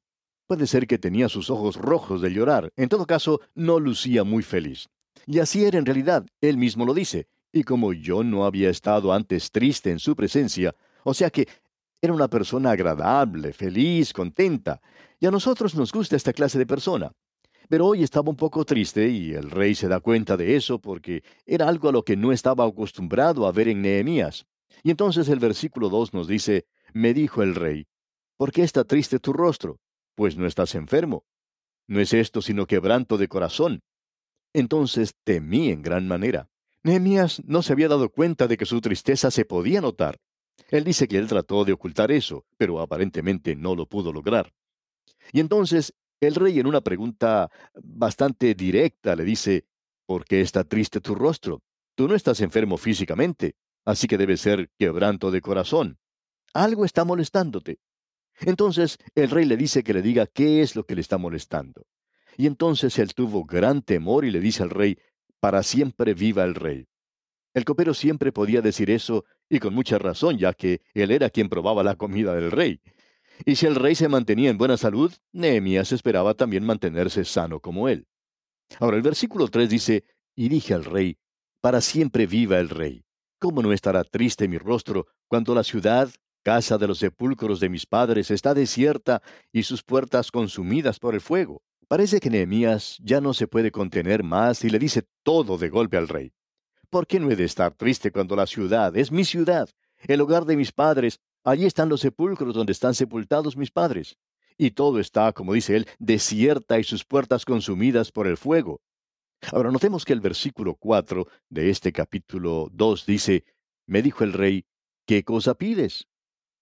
Puede 0.48 0.68
ser 0.68 0.88
que 0.88 0.98
tenía 0.98 1.30
sus 1.30 1.50
ojos 1.50 1.78
rojos 1.78 2.22
de 2.22 2.34
llorar. 2.34 2.74
En 2.76 2.90
todo 2.90 3.08
caso, 3.08 3.40
no 3.56 3.80
lucía 3.80 4.26
muy 4.26 4.44
feliz. 4.44 4.90
Y 5.26 5.40
así 5.40 5.64
era 5.64 5.80
en 5.80 5.86
realidad. 5.86 6.26
Él 6.42 6.58
mismo 6.58 6.86
lo 6.86 6.94
dice. 6.94 7.28
Y 7.54 7.64
como 7.64 7.94
yo 7.94 8.26
no 8.26 8.44
había 8.44 8.70
estado 8.70 9.14
antes 9.14 9.52
triste 9.52 9.90
en 9.90 10.00
su 10.00 10.18
presencia, 10.18 10.76
o 11.04 11.14
sea 11.14 11.30
que 11.30 11.48
era 12.02 12.14
una 12.14 12.28
persona 12.28 12.72
agradable, 12.72 13.54
feliz, 13.54 14.12
contenta. 14.12 14.82
Y 15.20 15.28
a 15.28 15.32
nosotros 15.32 15.76
nos 15.76 15.92
gusta 15.92 16.16
esta 16.16 16.34
clase 16.34 16.58
de 16.58 16.66
persona. 16.66 17.12
Pero 17.70 17.86
hoy 17.86 18.04
estaba 18.04 18.32
un 18.32 18.36
poco 18.36 18.66
triste 18.66 19.08
y 19.08 19.34
el 19.34 19.52
rey 19.52 19.76
se 19.76 19.88
da 19.88 20.00
cuenta 20.00 20.36
de 20.36 20.56
eso 20.56 20.80
porque 20.80 21.24
era 21.46 21.68
algo 21.68 21.90
a 21.90 21.92
lo 21.92 22.04
que 22.04 22.18
no 22.18 22.32
estaba 22.32 22.66
acostumbrado 22.66 23.46
a 23.46 23.52
ver 23.52 23.68
en 23.68 23.84
Nehemías. 23.84 24.48
Y 24.84 24.90
entonces 24.90 25.30
el 25.30 25.40
versículo 25.40 25.90
2 25.90 26.14
nos 26.14 26.28
dice, 26.28 26.66
me 26.92 27.14
dijo 27.14 27.44
el 27.44 27.54
rey, 27.54 27.88
¿por 28.36 28.52
qué 28.52 28.64
está 28.64 28.84
triste 28.84 29.20
tu 29.20 29.32
rostro? 29.32 29.80
Pues 30.16 30.36
no 30.38 30.48
estás 30.48 30.74
enfermo. 30.74 31.24
No 31.88 32.00
es 32.00 32.14
esto 32.14 32.42
sino 32.42 32.66
quebranto 32.66 33.18
de 33.18 33.28
corazón. 33.28 33.84
Entonces 34.54 35.14
temí 35.24 35.70
en 35.70 35.84
gran 35.84 36.08
manera. 36.08 36.50
Nehemías 36.84 37.44
no 37.46 37.62
se 37.62 37.74
había 37.74 37.88
dado 37.88 38.10
cuenta 38.10 38.48
de 38.48 38.58
que 38.58 38.66
su 38.66 38.82
tristeza 38.82 39.30
se 39.30 39.46
podía 39.46 39.82
notar. 39.82 40.18
Él 40.70 40.84
dice 40.84 41.08
que 41.08 41.18
él 41.18 41.28
trató 41.28 41.66
de 41.66 41.74
ocultar 41.74 42.12
eso, 42.12 42.46
pero 42.58 42.80
aparentemente 42.80 43.56
no 43.56 43.76
lo 43.76 43.88
pudo 43.88 44.14
lograr. 44.14 44.54
Y 45.32 45.40
entonces 45.40 45.94
el 46.20 46.36
rey 46.36 46.60
en 46.60 46.68
una 46.68 46.82
pregunta 46.82 47.50
bastante 47.82 48.54
directa 48.54 49.16
le 49.16 49.24
dice, 49.24 49.66
¿por 50.06 50.26
qué 50.26 50.42
está 50.42 50.64
triste 50.64 51.02
tu 51.02 51.16
rostro? 51.16 51.64
Tú 51.96 52.08
no 52.08 52.16
estás 52.16 52.42
enfermo 52.42 52.78
físicamente, 52.78 53.56
así 53.86 54.08
que 54.08 54.18
debe 54.18 54.38
ser 54.38 54.70
quebranto 54.78 55.32
de 55.32 55.42
corazón. 55.42 55.98
Algo 56.54 56.86
está 56.86 57.06
molestándote. 57.06 57.80
Entonces 58.40 58.98
el 59.16 59.30
rey 59.30 59.46
le 59.46 59.58
dice 59.58 59.84
que 59.84 59.94
le 59.94 60.02
diga 60.02 60.26
qué 60.28 60.62
es 60.62 60.76
lo 60.76 60.86
que 60.86 60.96
le 60.96 61.02
está 61.02 61.18
molestando. 61.18 61.86
Y 62.38 62.48
entonces 62.48 62.98
él 63.00 63.14
tuvo 63.14 63.44
gran 63.46 63.82
temor 63.82 64.26
y 64.26 64.32
le 64.32 64.40
dice 64.40 64.64
al 64.64 64.70
rey, 64.70 64.98
para 65.40 65.64
siempre 65.64 66.14
viva 66.14 66.44
el 66.44 66.56
rey. 66.56 66.88
El 67.54 67.66
copero 67.66 67.94
siempre 67.94 68.32
podía 68.32 68.62
decir 68.62 68.90
eso, 68.90 69.26
y 69.50 69.60
con 69.60 69.74
mucha 69.74 69.98
razón, 69.98 70.38
ya 70.38 70.54
que 70.54 70.82
él 70.94 71.12
era 71.12 71.30
quien 71.30 71.50
probaba 71.50 71.84
la 71.84 71.96
comida 71.96 72.34
del 72.34 72.52
rey. 72.52 72.80
Y 73.46 73.56
si 73.56 73.66
el 73.66 73.76
rey 73.76 73.96
se 73.96 74.08
mantenía 74.08 74.50
en 74.50 74.58
buena 74.58 74.78
salud, 74.78 75.12
Nehemías 75.34 75.92
esperaba 75.92 76.34
también 76.34 76.64
mantenerse 76.64 77.26
sano 77.26 77.60
como 77.60 77.90
él. 77.90 78.08
Ahora 78.80 78.98
el 78.98 79.04
versículo 79.04 79.48
3 79.48 79.70
dice, 79.70 80.06
y 80.36 80.48
dije 80.48 80.74
al 80.74 80.86
rey, 80.86 81.18
para 81.60 81.82
siempre 81.82 82.26
viva 82.26 82.60
el 82.60 82.70
rey. 82.70 83.04
¿Cómo 83.40 83.62
no 83.62 83.74
estará 83.74 84.04
triste 84.04 84.48
mi 84.48 84.58
rostro 84.58 85.08
cuando 85.28 85.54
la 85.54 85.64
ciudad, 85.64 86.10
casa 86.44 86.78
de 86.78 86.88
los 86.88 87.00
sepulcros 87.00 87.60
de 87.60 87.70
mis 87.70 87.86
padres, 87.86 88.32
está 88.32 88.54
desierta 88.54 89.22
y 89.52 89.64
sus 89.64 89.84
puertas 89.84 90.32
consumidas 90.32 91.00
por 91.00 91.16
el 91.16 91.22
fuego? 91.22 91.64
Parece 91.88 92.20
que 92.20 92.30
Nehemías 92.30 92.98
ya 93.04 93.20
no 93.20 93.34
se 93.34 93.48
puede 93.48 93.72
contener 93.72 94.24
más 94.24 94.64
y 94.64 94.70
le 94.70 94.80
dice 94.80 95.04
todo 95.24 95.58
de 95.58 95.70
golpe 95.70 95.98
al 95.98 96.08
rey. 96.08 96.32
¿Por 96.92 97.08
qué 97.08 97.20
no 97.20 97.32
he 97.32 97.36
de 97.36 97.46
estar 97.46 97.74
triste 97.74 98.12
cuando 98.12 98.36
la 98.36 98.46
ciudad 98.46 98.96
es 98.96 99.12
mi 99.12 99.26
ciudad, 99.26 99.68
el 100.08 100.22
hogar 100.22 100.46
de 100.46 100.58
mis 100.58 100.72
padres, 100.72 101.20
Allí 101.44 101.66
están 101.66 101.90
los 101.90 102.02
sepulcros 102.02 102.54
donde 102.54 102.72
están 102.72 102.94
sepultados 102.94 103.58
mis 103.58 103.72
padres. 103.72 104.18
Y 104.58 104.72
todo 104.72 105.00
está, 105.00 105.34
como 105.34 105.54
dice 105.54 105.76
él, 105.76 105.88
desierta 105.98 106.78
y 106.78 106.84
sus 106.84 107.04
puertas 107.04 107.46
consumidas 107.46 108.12
por 108.12 108.28
el 108.28 108.38
fuego. 108.38 108.82
Ahora 109.52 109.72
notemos 109.72 110.06
que 110.06 110.14
el 110.14 110.22
versículo 110.22 110.76
4 110.76 111.28
de 111.50 111.72
este 111.72 111.92
capítulo 111.92 112.70
2 112.72 113.06
dice, 113.08 113.44
Me 113.88 114.04
dijo 114.04 114.24
el 114.24 114.34
rey, 114.34 114.66
¿qué 115.08 115.24
cosa 115.24 115.56
pides? 115.56 116.08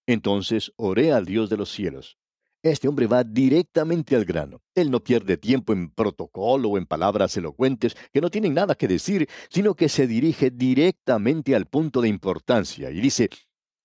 Entonces 0.06 0.72
oré 0.76 1.12
al 1.12 1.26
Dios 1.26 1.50
de 1.50 1.58
los 1.58 1.70
cielos. 1.70 2.16
Este 2.62 2.88
hombre 2.88 3.06
va 3.06 3.24
directamente 3.24 4.14
al 4.14 4.26
grano. 4.26 4.60
Él 4.74 4.90
no 4.90 5.00
pierde 5.00 5.38
tiempo 5.38 5.72
en 5.72 5.90
protocolo 5.90 6.68
o 6.68 6.78
en 6.78 6.84
palabras 6.84 7.34
elocuentes 7.38 7.96
que 8.12 8.20
no 8.20 8.28
tienen 8.30 8.52
nada 8.52 8.74
que 8.74 8.86
decir, 8.86 9.28
sino 9.48 9.74
que 9.74 9.88
se 9.88 10.06
dirige 10.06 10.50
directamente 10.50 11.54
al 11.54 11.66
punto 11.66 12.02
de 12.02 12.08
importancia 12.08 12.90
y 12.90 13.00
dice, 13.00 13.30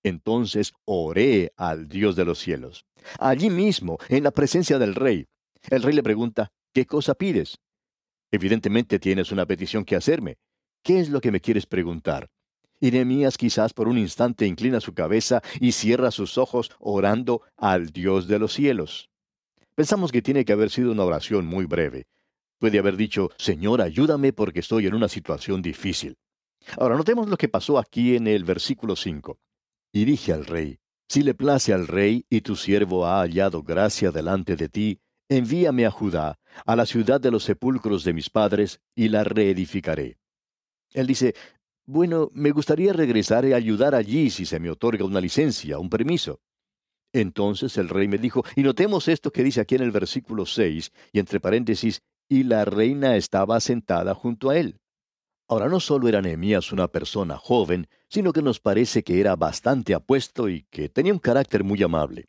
entonces 0.02 0.72
oré 0.84 1.52
al 1.56 1.88
Dios 1.88 2.16
de 2.16 2.26
los 2.26 2.38
cielos. 2.38 2.84
Allí 3.18 3.48
mismo, 3.48 3.98
en 4.08 4.24
la 4.24 4.30
presencia 4.30 4.78
del 4.78 4.94
rey. 4.94 5.26
El 5.70 5.82
rey 5.82 5.94
le 5.94 6.02
pregunta, 6.02 6.52
¿qué 6.74 6.84
cosa 6.84 7.14
pides? 7.14 7.58
Evidentemente 8.30 8.98
tienes 8.98 9.32
una 9.32 9.46
petición 9.46 9.86
que 9.86 9.96
hacerme. 9.96 10.36
¿Qué 10.82 11.00
es 11.00 11.08
lo 11.08 11.22
que 11.22 11.32
me 11.32 11.40
quieres 11.40 11.64
preguntar? 11.64 12.28
Y 12.80 12.90
quizás 13.38 13.72
por 13.72 13.88
un 13.88 13.98
instante 13.98 14.46
inclina 14.46 14.80
su 14.80 14.92
cabeza 14.92 15.42
y 15.60 15.72
cierra 15.72 16.10
sus 16.10 16.36
ojos 16.36 16.70
orando 16.78 17.42
al 17.56 17.90
Dios 17.90 18.28
de 18.28 18.38
los 18.38 18.52
cielos. 18.52 19.10
Pensamos 19.74 20.12
que 20.12 20.22
tiene 20.22 20.44
que 20.44 20.52
haber 20.52 20.70
sido 20.70 20.92
una 20.92 21.04
oración 21.04 21.46
muy 21.46 21.66
breve. 21.66 22.06
Puede 22.58 22.78
haber 22.78 22.96
dicho, 22.96 23.30
Señor, 23.36 23.82
ayúdame 23.82 24.32
porque 24.32 24.60
estoy 24.60 24.86
en 24.86 24.94
una 24.94 25.08
situación 25.08 25.62
difícil. 25.62 26.16
Ahora 26.78 26.96
notemos 26.96 27.28
lo 27.28 27.36
que 27.36 27.48
pasó 27.48 27.78
aquí 27.78 28.16
en 28.16 28.26
el 28.26 28.44
versículo 28.44 28.96
5. 28.96 29.38
Y 29.92 30.04
dije 30.04 30.32
al 30.32 30.46
rey, 30.46 30.78
Si 31.08 31.22
le 31.22 31.34
place 31.34 31.72
al 31.72 31.86
rey 31.86 32.24
y 32.28 32.40
tu 32.40 32.56
siervo 32.56 33.06
ha 33.06 33.20
hallado 33.20 33.62
gracia 33.62 34.10
delante 34.10 34.56
de 34.56 34.68
ti, 34.68 35.00
envíame 35.28 35.86
a 35.86 35.90
Judá, 35.90 36.38
a 36.64 36.76
la 36.76 36.86
ciudad 36.86 37.20
de 37.20 37.30
los 37.30 37.44
sepulcros 37.44 38.04
de 38.04 38.12
mis 38.12 38.30
padres, 38.30 38.80
y 38.94 39.08
la 39.08 39.24
reedificaré. 39.24 40.18
Él 40.92 41.06
dice, 41.06 41.34
Bueno, 41.88 42.30
me 42.32 42.50
gustaría 42.50 42.92
regresar 42.92 43.44
y 43.44 43.52
ayudar 43.52 43.94
allí 43.94 44.28
si 44.30 44.44
se 44.44 44.58
me 44.58 44.70
otorga 44.70 45.04
una 45.04 45.20
licencia, 45.20 45.78
un 45.78 45.88
permiso. 45.88 46.40
Entonces 47.12 47.78
el 47.78 47.88
rey 47.88 48.08
me 48.08 48.18
dijo, 48.18 48.42
y 48.56 48.62
notemos 48.64 49.06
esto 49.06 49.30
que 49.30 49.44
dice 49.44 49.60
aquí 49.60 49.76
en 49.76 49.82
el 49.82 49.92
versículo 49.92 50.46
6, 50.46 50.90
y 51.12 51.20
entre 51.20 51.38
paréntesis, 51.38 52.02
y 52.28 52.42
la 52.42 52.64
reina 52.64 53.14
estaba 53.16 53.60
sentada 53.60 54.14
junto 54.14 54.50
a 54.50 54.58
él. 54.58 54.80
Ahora 55.48 55.68
no 55.68 55.78
solo 55.78 56.08
era 56.08 56.20
Nehemías 56.20 56.72
una 56.72 56.88
persona 56.88 57.38
joven, 57.38 57.86
sino 58.08 58.32
que 58.32 58.42
nos 58.42 58.58
parece 58.58 59.04
que 59.04 59.20
era 59.20 59.36
bastante 59.36 59.94
apuesto 59.94 60.48
y 60.48 60.64
que 60.64 60.88
tenía 60.88 61.12
un 61.12 61.20
carácter 61.20 61.62
muy 61.62 61.80
amable. 61.84 62.26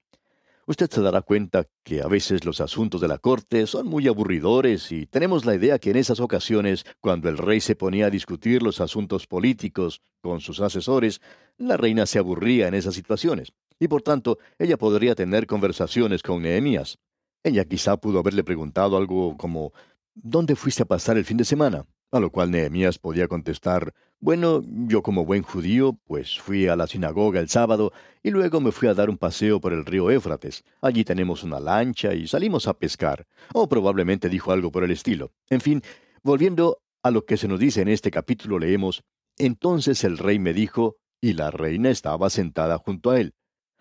Usted 0.70 0.90
se 0.92 1.02
dará 1.02 1.22
cuenta 1.22 1.66
que 1.82 2.02
a 2.02 2.08
veces 2.08 2.44
los 2.44 2.60
asuntos 2.60 3.00
de 3.00 3.08
la 3.08 3.20
corte 3.20 3.66
son 3.68 3.88
muy 3.88 4.06
aburridores 4.10 4.92
y 4.92 5.06
tenemos 5.06 5.46
la 5.46 5.56
idea 5.56 5.80
que 5.80 5.92
en 5.92 5.96
esas 5.96 6.20
ocasiones, 6.20 6.84
cuando 7.00 7.30
el 7.30 7.38
rey 7.38 7.62
se 7.62 7.78
ponía 7.78 8.08
a 8.08 8.10
discutir 8.10 8.62
los 8.62 8.82
asuntos 8.82 9.28
políticos 9.28 10.02
con 10.20 10.42
sus 10.42 10.60
asesores, 10.60 11.22
la 11.58 11.78
reina 11.78 12.06
se 12.06 12.20
aburría 12.20 12.68
en 12.68 12.74
esas 12.74 12.96
situaciones 12.96 13.54
y 13.80 13.88
por 13.88 14.02
tanto 14.02 14.40
ella 14.60 14.76
podría 14.76 15.16
tener 15.16 15.48
conversaciones 15.48 16.22
con 16.22 16.42
Nehemías. 16.42 17.00
Ella 17.44 17.64
quizá 17.64 17.96
pudo 17.96 18.20
haberle 18.20 18.44
preguntado 18.44 18.98
algo 18.98 19.38
como 19.38 19.72
¿Dónde 20.16 20.58
fuiste 20.58 20.84
a 20.84 20.86
pasar 20.86 21.16
el 21.18 21.24
fin 21.24 21.38
de 21.38 21.46
semana? 21.46 21.86
A 22.12 22.20
lo 22.20 22.32
cual 22.32 22.52
Nehemías 22.52 23.00
podía 23.00 23.28
contestar, 23.28 23.94
bueno, 24.20 24.64
yo 24.66 25.04
como 25.04 25.26
buen 25.26 25.44
judío, 25.44 26.00
pues 26.06 26.40
fui 26.40 26.68
a 26.68 26.76
la 26.76 26.88
sinagoga 26.88 27.40
el 27.40 27.50
sábado 27.50 27.92
y 28.24 28.32
luego 28.32 28.62
me 28.62 28.72
fui 28.72 28.88
a 28.88 28.94
dar 28.94 29.10
un 29.10 29.18
paseo 29.18 29.60
por 29.60 29.74
el 29.74 29.86
río 29.86 30.10
Éufrates. 30.10 30.64
Allí 30.82 31.04
tenemos 31.04 31.44
una 31.44 31.60
lancha 31.60 32.14
y 32.14 32.28
salimos 32.28 32.68
a 32.68 32.74
pescar. 32.74 33.28
O 33.54 33.68
probablemente 33.68 34.30
dijo 34.30 34.52
algo 34.52 34.72
por 34.72 34.84
el 34.84 34.92
estilo. 34.92 35.34
En 35.50 35.62
fin, 35.62 35.84
volviendo 36.24 36.80
a 37.04 37.12
lo 37.12 37.26
que 37.26 37.38
se 37.38 37.48
nos 37.48 37.60
dice 37.60 37.82
en 37.82 37.90
este 37.90 38.10
capítulo, 38.10 38.58
leemos, 38.58 39.04
entonces 39.38 40.04
el 40.04 40.18
rey 40.18 40.40
me 40.40 40.54
dijo, 40.54 40.98
y 41.22 41.34
la 41.34 41.52
reina 41.52 41.90
estaba 41.90 42.30
sentada 42.30 42.78
junto 42.78 43.12
a 43.12 43.20
él. 43.20 43.34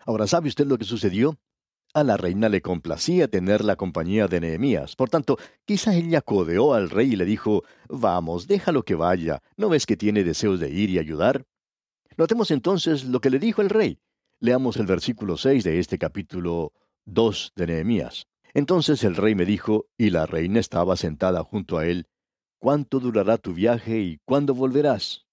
Ahora, 0.04 0.26
¿sabe 0.26 0.48
usted 0.48 0.66
lo 0.66 0.78
que 0.78 0.84
sucedió? 0.84 1.38
A 1.94 2.04
la 2.04 2.16
reina 2.16 2.48
le 2.48 2.60
complacía 2.60 3.28
tener 3.28 3.64
la 3.64 3.76
compañía 3.76 4.28
de 4.28 4.40
Nehemías. 4.40 4.96
Por 4.96 5.08
tanto, 5.08 5.38
quizá 5.64 5.94
ella 5.94 6.20
codeó 6.20 6.74
al 6.74 6.90
rey 6.90 7.12
y 7.12 7.16
le 7.16 7.24
dijo, 7.24 7.64
Vamos, 7.88 8.46
déjalo 8.46 8.84
que 8.84 8.94
vaya. 8.94 9.42
¿No 9.56 9.68
ves 9.68 9.86
que 9.86 9.96
tiene 9.96 10.24
deseos 10.24 10.60
de 10.60 10.70
ir 10.70 10.90
y 10.90 10.98
ayudar? 10.98 11.46
Notemos 12.16 12.50
entonces 12.50 13.04
lo 13.04 13.20
que 13.20 13.30
le 13.30 13.38
dijo 13.38 13.62
el 13.62 13.70
rey. 13.70 13.98
Leamos 14.40 14.76
el 14.76 14.86
versículo 14.86 15.36
6 15.36 15.64
de 15.64 15.78
este 15.78 15.98
capítulo 15.98 16.72
2 17.06 17.52
de 17.56 17.66
Nehemías. 17.66 18.26
Entonces 18.52 19.04
el 19.04 19.16
rey 19.16 19.34
me 19.34 19.46
dijo, 19.46 19.86
y 19.96 20.10
la 20.10 20.26
reina 20.26 20.60
estaba 20.60 20.96
sentada 20.96 21.42
junto 21.42 21.78
a 21.78 21.86
él, 21.86 22.06
¿Cuánto 22.58 23.00
durará 23.00 23.36
tu 23.36 23.52
viaje 23.52 24.00
y 24.00 24.18
cuándo 24.24 24.54
volverás? 24.54 25.26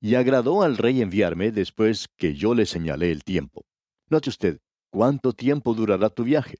Y 0.00 0.14
agradó 0.14 0.62
al 0.62 0.78
rey 0.78 1.02
enviarme 1.02 1.52
después 1.52 2.08
que 2.16 2.34
yo 2.34 2.54
le 2.54 2.66
señalé 2.66 3.12
el 3.12 3.24
tiempo. 3.24 3.66
Note 4.08 4.30
usted, 4.30 4.58
¿Cuánto 4.92 5.32
tiempo 5.32 5.72
durará 5.72 6.10
tu 6.10 6.22
viaje? 6.22 6.58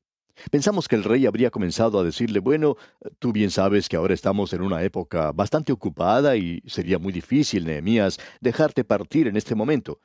Pensamos 0.51 0.89
que 0.89 0.97
el 0.97 1.05
rey 1.05 1.27
habría 1.27 1.51
comenzado 1.51 2.01
a 2.01 2.03
decirle, 2.03 2.41
bueno, 2.41 2.79
tú 3.19 3.31
bien 3.31 3.51
sabes 3.51 3.91
que 3.91 3.97
ahora 3.97 4.15
estamos 4.15 4.55
en 4.55 4.62
una 4.62 4.83
época 4.83 5.33
bastante 5.33 5.71
ocupada 5.71 6.35
y 6.35 6.62
sería 6.65 6.99
muy 6.99 7.12
difícil, 7.12 7.67
Nehemías, 7.67 8.19
dejarte 8.41 8.85
partir 8.85 9.29
en 9.29 9.37
este 9.37 9.55
momento. 9.55 10.01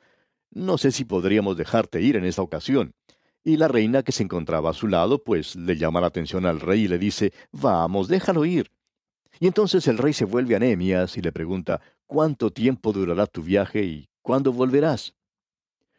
No 0.50 0.76
sé 0.76 0.92
si 0.92 1.06
podríamos 1.06 1.56
dejarte 1.56 2.02
ir 2.02 2.16
en 2.16 2.26
esta 2.26 2.42
ocasión. 2.42 2.92
Y 3.44 3.56
la 3.56 3.66
reina 3.66 4.02
que 4.02 4.12
se 4.12 4.24
encontraba 4.24 4.68
a 4.70 4.74
su 4.74 4.88
lado, 4.88 5.24
pues 5.24 5.56
le 5.56 5.78
llama 5.78 6.02
la 6.02 6.08
atención 6.08 6.44
al 6.44 6.60
rey 6.60 6.82
y 6.82 6.88
le 6.88 6.98
dice, 6.98 7.32
vamos, 7.50 8.08
déjalo 8.08 8.44
ir. 8.44 8.70
Y 9.40 9.46
entonces 9.46 9.88
el 9.88 9.96
rey 9.96 10.12
se 10.12 10.26
vuelve 10.26 10.54
a 10.54 10.58
Nehemías 10.58 11.16
y 11.16 11.22
le 11.22 11.32
pregunta, 11.32 11.80
¿cuánto 12.06 12.50
tiempo 12.50 12.92
durará 12.92 13.26
tu 13.26 13.42
viaje 13.42 13.84
y 13.84 14.10
cuándo 14.20 14.52
volverás? 14.52 15.14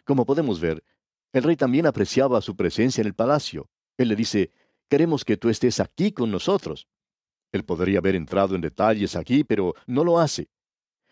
Como 0.05 0.27
podemos 0.27 0.59
ver, 0.59 0.83
el 1.33 1.43
rey 1.43 1.55
también 1.55 1.85
apreciaba 1.85 2.41
su 2.41 2.55
presencia 2.55 3.01
en 3.01 3.07
el 3.07 3.13
palacio. 3.13 3.69
Él 3.97 4.09
le 4.09 4.15
dice, 4.15 4.51
queremos 4.89 5.23
que 5.23 5.37
tú 5.37 5.49
estés 5.49 5.79
aquí 5.79 6.11
con 6.11 6.31
nosotros. 6.31 6.87
Él 7.51 7.63
podría 7.63 7.99
haber 7.99 8.15
entrado 8.15 8.55
en 8.55 8.61
detalles 8.61 9.15
aquí, 9.15 9.43
pero 9.43 9.73
no 9.87 10.03
lo 10.03 10.19
hace. 10.19 10.49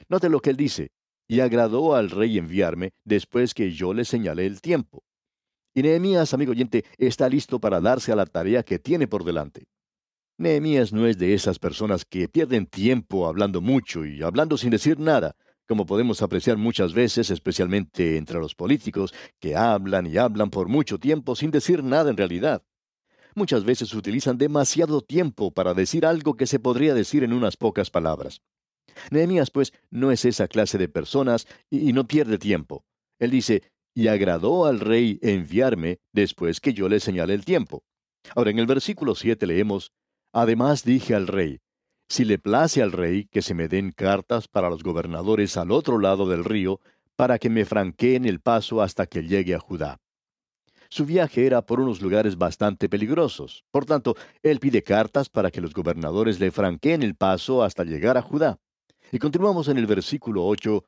Note 0.10 0.30
lo 0.30 0.40
que 0.40 0.52
él 0.52 0.58
dice, 0.58 0.92
y 1.28 1.40
agradó 1.42 1.96
al 1.96 2.10
rey 2.10 2.38
enviarme 2.38 2.94
después 3.04 3.54
que 3.54 3.72
yo 3.72 3.94
le 3.94 4.06
señalé 4.06 4.46
el 4.46 4.62
tiempo. 4.62 5.04
Y 5.74 5.84
Nehemías, 5.84 6.34
amigo 6.34 6.52
oyente, 6.52 6.86
está 6.98 7.30
listo 7.30 7.60
para 7.60 7.80
darse 7.82 8.12
a 8.12 8.16
la 8.16 8.26
tarea 8.26 8.64
que 8.64 8.80
tiene 8.80 9.08
por 9.08 9.24
delante. 9.24 9.68
Nehemías 10.40 10.94
no 10.94 11.06
es 11.08 11.18
de 11.18 11.34
esas 11.34 11.60
personas 11.60 12.06
que 12.06 12.30
pierden 12.30 12.68
tiempo 12.68 13.28
hablando 13.28 13.60
mucho 13.60 14.06
y 14.06 14.22
hablando 14.22 14.58
sin 14.58 14.70
decir 14.70 15.00
nada, 15.00 15.36
como 15.68 15.86
podemos 15.86 16.22
apreciar 16.22 16.58
muchas 16.58 16.94
veces, 16.94 17.30
especialmente 17.30 18.18
entre 18.18 18.40
los 18.40 18.56
políticos, 18.56 19.14
que 19.40 19.56
hablan 19.56 20.08
y 20.08 20.18
hablan 20.18 20.50
por 20.50 20.68
mucho 20.68 21.00
tiempo 21.00 21.36
sin 21.36 21.52
decir 21.52 21.84
nada 21.84 22.10
en 22.10 22.18
realidad. 22.18 22.64
Muchas 23.36 23.64
veces 23.64 23.94
utilizan 23.94 24.38
demasiado 24.38 25.02
tiempo 25.02 25.52
para 25.52 25.74
decir 25.74 26.06
algo 26.06 26.36
que 26.36 26.48
se 26.48 26.60
podría 26.60 26.94
decir 26.94 27.24
en 27.24 27.34
unas 27.34 27.58
pocas 27.58 27.92
palabras. 27.92 28.42
Nehemías, 29.12 29.52
pues, 29.52 29.74
no 29.92 30.12
es 30.12 30.26
esa 30.26 30.48
clase 30.48 30.78
de 30.78 30.88
personas 30.88 31.48
y, 31.70 31.90
y 31.90 31.94
no 31.94 32.08
pierde 32.08 32.40
tiempo. 32.40 32.84
Él 33.20 33.30
dice, 33.30 33.62
y 33.94 34.08
agradó 34.08 34.66
al 34.66 34.80
rey 34.80 35.20
enviarme 35.22 36.00
después 36.14 36.60
que 36.60 36.74
yo 36.74 36.90
le 36.90 37.00
señalé 37.00 37.36
el 37.36 37.46
tiempo. 37.46 37.84
Ahora, 38.36 38.50
en 38.50 38.60
el 38.60 38.66
versículo 38.66 39.14
7 39.14 39.46
leemos, 39.46 39.92
Además 40.34 40.84
dije 40.84 41.16
al 41.16 41.28
rey, 41.28 41.62
si 42.08 42.26
le 42.26 42.38
place 42.38 42.82
al 42.82 42.92
rey 42.92 43.26
que 43.26 43.42
se 43.42 43.54
me 43.54 43.68
den 43.68 43.92
cartas 43.92 44.48
para 44.48 44.70
los 44.70 44.84
gobernadores 44.84 45.58
al 45.58 45.72
otro 45.72 46.00
lado 46.00 46.28
del 46.30 46.46
río, 46.46 46.80
para 47.16 47.40
que 47.40 47.50
me 47.50 47.66
franqueen 47.66 48.26
el 48.26 48.40
paso 48.40 48.82
hasta 48.82 49.08
que 49.08 49.24
llegue 49.24 49.56
a 49.56 49.60
Judá. 49.60 50.00
Su 50.90 51.06
viaje 51.06 51.46
era 51.46 51.66
por 51.66 51.82
unos 51.82 52.02
lugares 52.02 52.38
bastante 52.38 52.88
peligrosos. 52.88 53.66
Por 53.72 53.86
tanto, 53.86 54.16
él 54.42 54.60
pide 54.60 54.84
cartas 54.84 55.28
para 55.28 55.52
que 55.52 55.60
los 55.60 55.74
gobernadores 55.74 56.40
le 56.40 56.52
franqueen 56.52 57.04
el 57.04 57.16
paso 57.16 57.64
hasta 57.64 57.84
llegar 57.84 58.18
a 58.18 58.22
Judá. 58.22 58.60
Y 59.12 59.20
continuamos 59.20 59.68
en 59.68 59.78
el 59.78 59.86
versículo 59.86 60.46
8, 60.46 60.86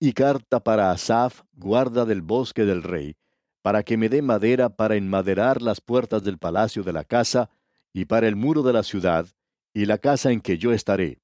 y 0.00 0.12
carta 0.12 0.60
para 0.60 0.90
Asaf, 0.90 1.42
guarda 1.52 2.04
del 2.04 2.22
bosque 2.22 2.64
del 2.64 2.82
rey, 2.82 3.16
para 3.62 3.82
que 3.82 3.96
me 3.96 4.08
dé 4.08 4.20
madera 4.20 4.68
para 4.68 4.96
enmaderar 4.96 5.62
las 5.62 5.80
puertas 5.80 6.22
del 6.22 6.38
palacio 6.38 6.82
de 6.82 6.92
la 6.92 7.04
casa, 7.04 7.50
y 7.92 8.04
para 8.04 8.28
el 8.28 8.36
muro 8.36 8.62
de 8.62 8.72
la 8.72 8.82
ciudad, 8.82 9.26
y 9.76 9.84
la 9.84 9.98
casa 9.98 10.32
en 10.32 10.40
que 10.40 10.56
yo 10.56 10.72
estaré. 10.72 11.18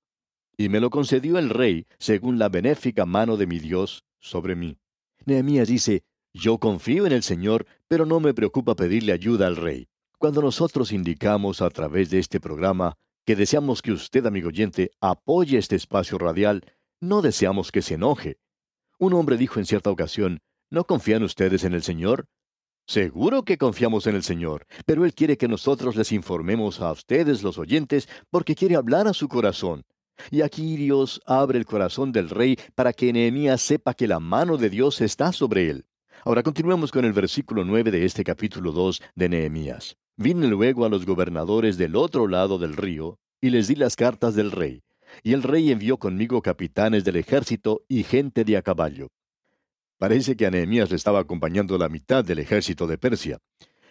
Y 0.58 0.68
me 0.68 0.78
lo 0.78 0.90
concedió 0.90 1.38
el 1.38 1.48
rey, 1.48 1.86
según 1.98 2.38
la 2.38 2.50
benéfica 2.50 3.06
mano 3.06 3.38
de 3.38 3.46
mi 3.46 3.58
Dios, 3.58 4.04
sobre 4.20 4.56
mí. 4.56 4.76
Nehemías 5.24 5.68
dice, 5.68 6.02
yo 6.34 6.58
confío 6.58 7.06
en 7.06 7.12
el 7.12 7.22
Señor, 7.22 7.64
pero 7.88 8.04
no 8.04 8.20
me 8.20 8.34
preocupa 8.34 8.76
pedirle 8.76 9.12
ayuda 9.12 9.46
al 9.46 9.56
rey. 9.56 9.88
Cuando 10.18 10.42
nosotros 10.42 10.92
indicamos 10.92 11.62
a 11.62 11.70
través 11.70 12.10
de 12.10 12.18
este 12.18 12.40
programa 12.40 12.98
que 13.24 13.36
deseamos 13.36 13.80
que 13.80 13.92
usted, 13.92 14.26
amigo 14.26 14.48
oyente, 14.48 14.90
apoye 15.00 15.56
este 15.56 15.76
espacio 15.76 16.18
radial, 16.18 16.62
no 17.00 17.22
deseamos 17.22 17.72
que 17.72 17.80
se 17.80 17.94
enoje. 17.94 18.36
Un 18.98 19.14
hombre 19.14 19.38
dijo 19.38 19.60
en 19.60 19.64
cierta 19.64 19.90
ocasión, 19.90 20.40
¿no 20.68 20.84
confían 20.84 21.22
ustedes 21.22 21.64
en 21.64 21.72
el 21.72 21.82
Señor? 21.82 22.26
Seguro 22.92 23.42
que 23.42 23.56
confiamos 23.56 24.06
en 24.06 24.16
el 24.16 24.22
Señor, 24.22 24.66
pero 24.84 25.06
Él 25.06 25.14
quiere 25.14 25.38
que 25.38 25.48
nosotros 25.48 25.96
les 25.96 26.12
informemos 26.12 26.78
a 26.82 26.92
ustedes, 26.92 27.42
los 27.42 27.56
oyentes, 27.56 28.06
porque 28.28 28.54
quiere 28.54 28.76
hablar 28.76 29.08
a 29.08 29.14
su 29.14 29.28
corazón. 29.28 29.86
Y 30.30 30.42
aquí 30.42 30.76
Dios 30.76 31.18
abre 31.24 31.58
el 31.58 31.64
corazón 31.64 32.12
del 32.12 32.28
rey 32.28 32.58
para 32.74 32.92
que 32.92 33.10
Nehemías 33.10 33.62
sepa 33.62 33.94
que 33.94 34.06
la 34.06 34.20
mano 34.20 34.58
de 34.58 34.68
Dios 34.68 35.00
está 35.00 35.32
sobre 35.32 35.70
él. 35.70 35.86
Ahora 36.22 36.42
continuemos 36.42 36.92
con 36.92 37.06
el 37.06 37.14
versículo 37.14 37.64
9 37.64 37.92
de 37.92 38.04
este 38.04 38.24
capítulo 38.24 38.72
2 38.72 39.00
de 39.14 39.28
Nehemías. 39.30 39.96
Vine 40.18 40.46
luego 40.46 40.84
a 40.84 40.90
los 40.90 41.06
gobernadores 41.06 41.78
del 41.78 41.96
otro 41.96 42.28
lado 42.28 42.58
del 42.58 42.76
río, 42.76 43.18
y 43.40 43.48
les 43.48 43.68
di 43.68 43.74
las 43.74 43.96
cartas 43.96 44.34
del 44.34 44.50
rey. 44.50 44.82
Y 45.22 45.32
el 45.32 45.42
rey 45.42 45.72
envió 45.72 45.96
conmigo 45.96 46.42
capitanes 46.42 47.04
del 47.04 47.16
ejército 47.16 47.86
y 47.88 48.02
gente 48.02 48.44
de 48.44 48.58
a 48.58 48.60
caballo. 48.60 49.08
Parece 50.02 50.36
que 50.36 50.46
a 50.46 50.50
le 50.50 50.82
estaba 50.96 51.20
acompañando 51.20 51.78
la 51.78 51.88
mitad 51.88 52.24
del 52.24 52.40
ejército 52.40 52.88
de 52.88 52.98
Persia. 52.98 53.38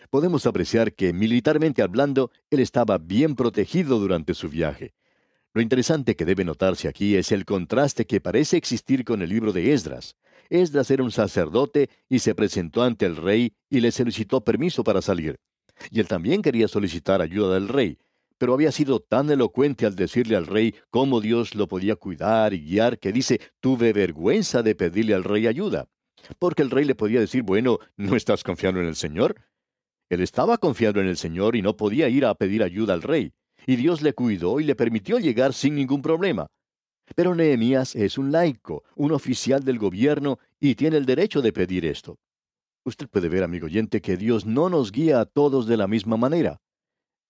Podemos 0.09 0.45
apreciar 0.45 0.93
que, 0.93 1.13
militarmente 1.13 1.81
hablando, 1.81 2.31
él 2.49 2.59
estaba 2.59 2.97
bien 2.97 3.33
protegido 3.33 3.97
durante 3.97 4.33
su 4.33 4.49
viaje. 4.49 4.93
Lo 5.53 5.61
interesante 5.61 6.17
que 6.17 6.25
debe 6.25 6.43
notarse 6.43 6.89
aquí 6.89 7.15
es 7.15 7.31
el 7.31 7.45
contraste 7.45 8.05
que 8.05 8.19
parece 8.19 8.57
existir 8.57 9.05
con 9.05 9.21
el 9.21 9.29
libro 9.29 9.53
de 9.53 9.71
Esdras. 9.71 10.17
Esdras 10.49 10.91
era 10.91 11.01
un 11.01 11.13
sacerdote 11.13 11.89
y 12.09 12.19
se 12.19 12.35
presentó 12.35 12.83
ante 12.83 13.05
el 13.05 13.15
rey 13.15 13.53
y 13.69 13.79
le 13.79 13.93
solicitó 13.93 14.43
permiso 14.43 14.83
para 14.83 15.01
salir. 15.01 15.39
Y 15.91 16.01
él 16.01 16.09
también 16.09 16.41
quería 16.41 16.67
solicitar 16.67 17.21
ayuda 17.21 17.53
del 17.53 17.69
rey, 17.69 17.99
pero 18.37 18.53
había 18.53 18.73
sido 18.73 18.99
tan 18.99 19.29
elocuente 19.29 19.85
al 19.85 19.95
decirle 19.95 20.35
al 20.35 20.47
rey 20.47 20.75
cómo 20.89 21.21
Dios 21.21 21.55
lo 21.55 21.69
podía 21.69 21.95
cuidar 21.95 22.53
y 22.53 22.59
guiar 22.65 22.99
que 22.99 23.13
dice, 23.13 23.39
tuve 23.61 23.93
vergüenza 23.93 24.61
de 24.61 24.75
pedirle 24.75 25.13
al 25.13 25.23
rey 25.23 25.47
ayuda. 25.47 25.87
Porque 26.39 26.61
el 26.61 26.69
rey 26.69 26.85
le 26.85 26.95
podía 26.95 27.19
decir, 27.19 27.43
bueno, 27.43 27.79
¿no 27.97 28.15
estás 28.15 28.43
confiando 28.43 28.79
en 28.81 28.87
el 28.87 28.95
Señor? 28.95 29.35
Él 30.09 30.21
estaba 30.21 30.57
confiando 30.57 30.99
en 30.99 31.07
el 31.07 31.17
Señor 31.17 31.55
y 31.55 31.61
no 31.61 31.77
podía 31.77 32.09
ir 32.09 32.25
a 32.25 32.35
pedir 32.35 32.63
ayuda 32.63 32.93
al 32.93 33.01
rey. 33.01 33.33
Y 33.65 33.75
Dios 33.75 34.01
le 34.01 34.13
cuidó 34.13 34.59
y 34.59 34.63
le 34.63 34.75
permitió 34.75 35.19
llegar 35.19 35.53
sin 35.53 35.75
ningún 35.75 36.01
problema. 36.01 36.47
Pero 37.15 37.35
Nehemías 37.35 37.95
es 37.95 38.17
un 38.17 38.31
laico, 38.31 38.83
un 38.95 39.11
oficial 39.11 39.63
del 39.63 39.79
gobierno, 39.79 40.39
y 40.59 40.75
tiene 40.75 40.97
el 40.97 41.05
derecho 41.05 41.41
de 41.41 41.53
pedir 41.53 41.85
esto. 41.85 42.17
Usted 42.83 43.07
puede 43.07 43.29
ver, 43.29 43.43
amigo 43.43 43.67
oyente, 43.67 44.01
que 44.01 44.17
Dios 44.17 44.45
no 44.45 44.69
nos 44.69 44.91
guía 44.91 45.19
a 45.19 45.25
todos 45.25 45.67
de 45.67 45.77
la 45.77 45.87
misma 45.87 46.17
manera. 46.17 46.61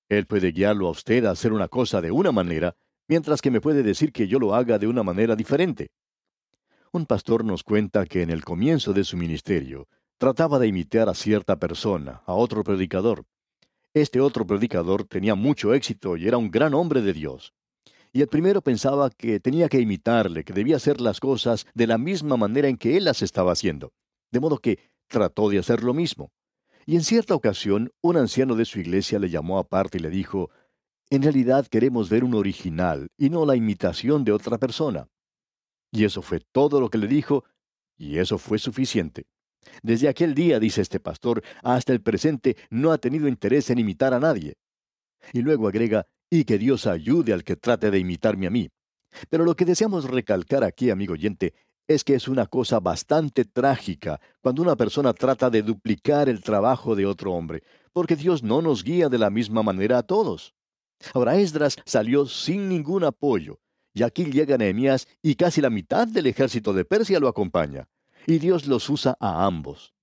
Él 0.10 0.26
puede 0.26 0.52
guiarlo 0.52 0.88
a 0.88 0.92
usted 0.92 1.26
a 1.26 1.32
hacer 1.32 1.54
una 1.54 1.68
cosa 1.68 2.02
de 2.02 2.12
una 2.12 2.32
manera, 2.32 2.76
mientras 3.08 3.42
que 3.42 3.52
me 3.52 3.62
puede 3.62 3.84
decir 3.84 4.12
que 4.12 4.28
yo 4.28 4.40
lo 4.40 4.56
haga 4.56 4.78
de 4.78 4.88
una 4.88 5.04
manera 5.04 5.36
diferente. 5.36 5.90
Un 6.94 7.06
pastor 7.06 7.46
nos 7.46 7.64
cuenta 7.64 8.06
que 8.06 8.22
en 8.22 8.30
el 8.30 8.44
comienzo 8.44 8.92
de 8.92 9.06
su 9.06 9.16
ministerio 9.16 9.88
trataba 10.18 10.60
de 10.60 10.68
imitar 10.68 11.08
a 11.08 11.14
cierta 11.14 11.58
persona, 11.58 12.22
a 12.26 12.34
otro 12.34 12.66
predicador. 12.66 13.24
Este 13.94 14.20
otro 14.20 14.46
predicador 14.46 15.06
tenía 15.06 15.36
mucho 15.36 15.74
éxito 15.74 16.18
y 16.18 16.28
era 16.28 16.38
un 16.38 16.52
gran 16.52 16.74
hombre 16.74 17.02
de 17.02 17.14
Dios. 17.14 17.54
Y 18.12 18.20
el 18.20 18.28
primero 18.28 18.62
pensaba 18.62 19.10
que 19.10 19.40
tenía 19.40 19.70
que 19.70 19.80
imitarle, 19.80 20.44
que 20.44 20.52
debía 20.52 20.76
hacer 20.76 21.00
las 21.00 21.22
cosas 21.22 21.66
de 21.74 21.88
la 21.88 21.98
misma 21.98 22.36
manera 22.36 22.68
en 22.68 22.76
que 22.76 22.98
él 22.98 23.06
las 23.06 23.22
estaba 23.22 23.54
haciendo. 23.54 23.94
De 24.30 24.42
modo 24.42 24.58
que 24.58 24.78
trató 25.08 25.50
de 25.50 25.60
hacer 25.60 25.84
lo 25.84 25.94
mismo. 25.94 26.34
Y 26.86 26.98
en 26.98 27.04
cierta 27.04 27.36
ocasión, 27.36 27.90
un 28.02 28.18
anciano 28.18 28.56
de 28.56 28.66
su 28.66 28.82
iglesia 28.82 29.18
le 29.18 29.30
llamó 29.30 29.60
aparte 29.60 29.98
y 29.98 30.02
le 30.02 30.10
dijo, 30.10 30.50
En 31.10 31.24
realidad 31.24 31.68
queremos 31.68 32.10
ver 32.10 32.26
un 32.26 32.34
original 32.34 33.08
y 33.18 33.30
no 33.30 33.46
la 33.46 33.56
imitación 33.56 34.26
de 34.26 34.34
otra 34.34 34.58
persona. 34.58 35.08
Y 35.92 36.06
eso 36.06 36.22
fue 36.22 36.40
todo 36.40 36.80
lo 36.80 36.90
que 36.90 36.98
le 36.98 37.08
dijo, 37.08 37.44
y 37.98 38.18
eso 38.18 38.38
fue 38.38 38.58
suficiente. 38.58 39.26
Desde 39.84 40.08
aquel 40.08 40.34
día, 40.34 40.60
dice 40.60 40.82
este 40.82 41.00
pastor, 41.00 41.44
hasta 41.62 41.94
el 41.94 42.02
presente 42.02 42.58
no 42.70 42.92
ha 42.92 42.98
tenido 42.98 43.28
interés 43.28 43.70
en 43.70 43.80
imitar 43.80 44.14
a 44.14 44.20
nadie. 44.20 44.56
Y 45.34 45.42
luego 45.42 45.68
agrega, 45.68 46.08
y 46.30 46.46
que 46.46 46.58
Dios 46.58 46.88
ayude 46.88 47.34
al 47.34 47.44
que 47.44 47.58
trate 47.58 47.92
de 47.92 48.00
imitarme 48.00 48.48
a 48.48 48.50
mí. 48.50 48.70
Pero 49.30 49.44
lo 49.44 49.56
que 49.56 49.66
deseamos 49.66 50.06
recalcar 50.06 50.64
aquí, 50.64 50.90
amigo 50.90 51.14
oyente, 51.14 51.54
es 51.88 52.04
que 52.04 52.16
es 52.16 52.28
una 52.28 52.46
cosa 52.46 52.80
bastante 52.80 53.44
trágica 53.44 54.22
cuando 54.42 54.62
una 54.62 54.76
persona 54.78 55.14
trata 55.14 55.50
de 55.50 55.62
duplicar 55.62 56.30
el 56.30 56.42
trabajo 56.42 56.96
de 56.96 57.06
otro 57.06 57.34
hombre, 57.34 57.64
porque 57.92 58.16
Dios 58.16 58.44
no 58.44 58.62
nos 58.62 58.84
guía 58.84 59.10
de 59.10 59.18
la 59.18 59.30
misma 59.30 59.62
manera 59.62 59.98
a 59.98 60.04
todos. 60.04 60.54
Ahora 61.14 61.36
Esdras 61.36 61.78
salió 61.86 62.26
sin 62.26 62.70
ningún 62.70 63.04
apoyo, 63.04 63.60
y 63.94 64.04
aquí 64.04 64.26
llega 64.26 64.58
Nehemías 64.58 65.08
y 65.22 65.36
casi 65.36 65.62
la 65.62 65.70
mitad 65.70 66.08
del 66.08 66.28
ejército 66.28 66.74
de 66.74 66.86
Persia 66.86 67.20
lo 67.20 67.28
acompaña. 67.28 67.88
Y 68.28 68.38
Dios 68.38 68.68
los 68.68 68.90
usa 68.90 69.18
a 69.20 69.46
ambos. 69.46 69.94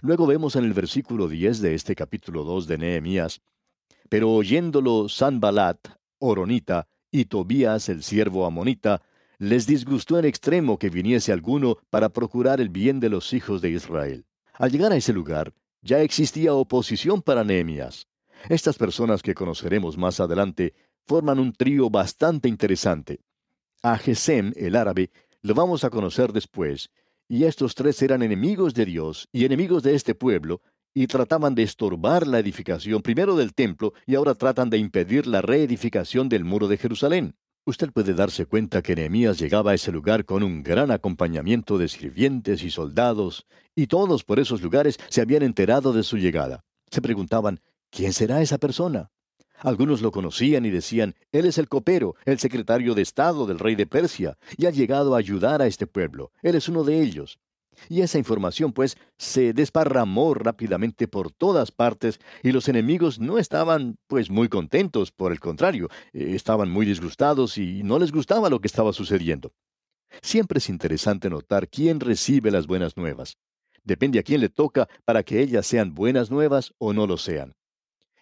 Luego 0.00 0.26
vemos 0.26 0.56
en 0.56 0.64
el 0.64 0.72
versículo 0.72 1.28
10 1.28 1.60
de 1.60 1.74
este 1.74 1.94
capítulo 1.94 2.44
2 2.44 2.66
de 2.66 2.78
Nehemías, 2.78 3.40
pero 4.08 4.30
oyéndolo 4.32 5.08
Sanbalat, 5.08 5.78
Oronita, 6.18 6.88
y 7.10 7.26
Tobías, 7.26 7.88
el 7.88 8.02
siervo 8.02 8.44
amonita, 8.46 9.02
les 9.38 9.66
disgustó 9.66 10.18
en 10.18 10.24
extremo 10.24 10.78
que 10.78 10.90
viniese 10.90 11.32
alguno 11.32 11.78
para 11.90 12.08
procurar 12.08 12.60
el 12.60 12.68
bien 12.68 13.00
de 13.00 13.08
los 13.08 13.32
hijos 13.32 13.62
de 13.62 13.70
Israel. 13.70 14.26
Al 14.54 14.70
llegar 14.70 14.92
a 14.92 14.96
ese 14.96 15.12
lugar, 15.12 15.52
ya 15.82 16.00
existía 16.00 16.54
oposición 16.54 17.22
para 17.22 17.44
Nehemías. 17.44 18.06
Estas 18.48 18.76
personas 18.76 19.22
que 19.22 19.34
conoceremos 19.34 19.96
más 19.96 20.20
adelante 20.20 20.74
forman 21.06 21.38
un 21.38 21.52
trío 21.52 21.88
bastante 21.90 22.48
interesante. 22.48 23.20
A 23.88 23.98
Gesem, 23.98 24.52
el 24.56 24.74
árabe, 24.74 25.12
lo 25.42 25.54
vamos 25.54 25.84
a 25.84 25.90
conocer 25.90 26.32
después, 26.32 26.90
y 27.28 27.44
estos 27.44 27.76
tres 27.76 28.02
eran 28.02 28.20
enemigos 28.20 28.74
de 28.74 28.84
Dios 28.84 29.28
y 29.30 29.44
enemigos 29.44 29.84
de 29.84 29.94
este 29.94 30.16
pueblo, 30.16 30.60
y 30.92 31.06
trataban 31.06 31.54
de 31.54 31.62
estorbar 31.62 32.26
la 32.26 32.40
edificación 32.40 33.00
primero 33.00 33.36
del 33.36 33.54
templo 33.54 33.92
y 34.04 34.16
ahora 34.16 34.34
tratan 34.34 34.70
de 34.70 34.78
impedir 34.78 35.28
la 35.28 35.40
reedificación 35.40 36.28
del 36.28 36.42
muro 36.42 36.66
de 36.66 36.78
Jerusalén. 36.78 37.36
Usted 37.64 37.92
puede 37.92 38.14
darse 38.14 38.46
cuenta 38.46 38.82
que 38.82 38.96
Nehemías 38.96 39.38
llegaba 39.38 39.70
a 39.70 39.74
ese 39.74 39.92
lugar 39.92 40.24
con 40.24 40.42
un 40.42 40.64
gran 40.64 40.90
acompañamiento 40.90 41.78
de 41.78 41.86
sirvientes 41.86 42.64
y 42.64 42.70
soldados, 42.70 43.46
y 43.76 43.86
todos 43.86 44.24
por 44.24 44.40
esos 44.40 44.62
lugares 44.62 44.98
se 45.10 45.20
habían 45.20 45.44
enterado 45.44 45.92
de 45.92 46.02
su 46.02 46.16
llegada. 46.16 46.64
Se 46.90 47.00
preguntaban, 47.00 47.60
¿quién 47.90 48.12
será 48.12 48.42
esa 48.42 48.58
persona? 48.58 49.12
Algunos 49.58 50.02
lo 50.02 50.12
conocían 50.12 50.66
y 50.66 50.70
decían, 50.70 51.14
Él 51.32 51.46
es 51.46 51.58
el 51.58 51.68
copero, 51.68 52.14
el 52.24 52.38
secretario 52.38 52.94
de 52.94 53.02
Estado 53.02 53.46
del 53.46 53.58
rey 53.58 53.74
de 53.74 53.86
Persia, 53.86 54.36
y 54.56 54.66
ha 54.66 54.70
llegado 54.70 55.14
a 55.14 55.18
ayudar 55.18 55.62
a 55.62 55.66
este 55.66 55.86
pueblo. 55.86 56.30
Él 56.42 56.54
es 56.54 56.68
uno 56.68 56.84
de 56.84 57.00
ellos. 57.00 57.38
Y 57.88 58.00
esa 58.00 58.18
información, 58.18 58.72
pues, 58.72 58.96
se 59.18 59.52
desparramó 59.52 60.34
rápidamente 60.34 61.08
por 61.08 61.30
todas 61.30 61.70
partes 61.70 62.18
y 62.42 62.52
los 62.52 62.68
enemigos 62.68 63.18
no 63.18 63.38
estaban, 63.38 63.98
pues, 64.06 64.30
muy 64.30 64.48
contentos, 64.48 65.12
por 65.12 65.32
el 65.32 65.40
contrario, 65.40 65.88
eh, 66.12 66.32
estaban 66.34 66.70
muy 66.70 66.86
disgustados 66.86 67.58
y 67.58 67.82
no 67.82 67.98
les 67.98 68.12
gustaba 68.12 68.50
lo 68.50 68.60
que 68.60 68.68
estaba 68.68 68.92
sucediendo. 68.92 69.52
Siempre 70.22 70.58
es 70.58 70.68
interesante 70.68 71.28
notar 71.28 71.68
quién 71.68 72.00
recibe 72.00 72.50
las 72.50 72.66
buenas 72.66 72.96
nuevas. 72.96 73.36
Depende 73.84 74.18
a 74.18 74.22
quién 74.22 74.40
le 74.40 74.48
toca 74.48 74.88
para 75.04 75.22
que 75.22 75.40
ellas 75.40 75.66
sean 75.66 75.94
buenas 75.94 76.30
nuevas 76.30 76.72
o 76.78 76.92
no 76.92 77.06
lo 77.06 77.18
sean. 77.18 77.55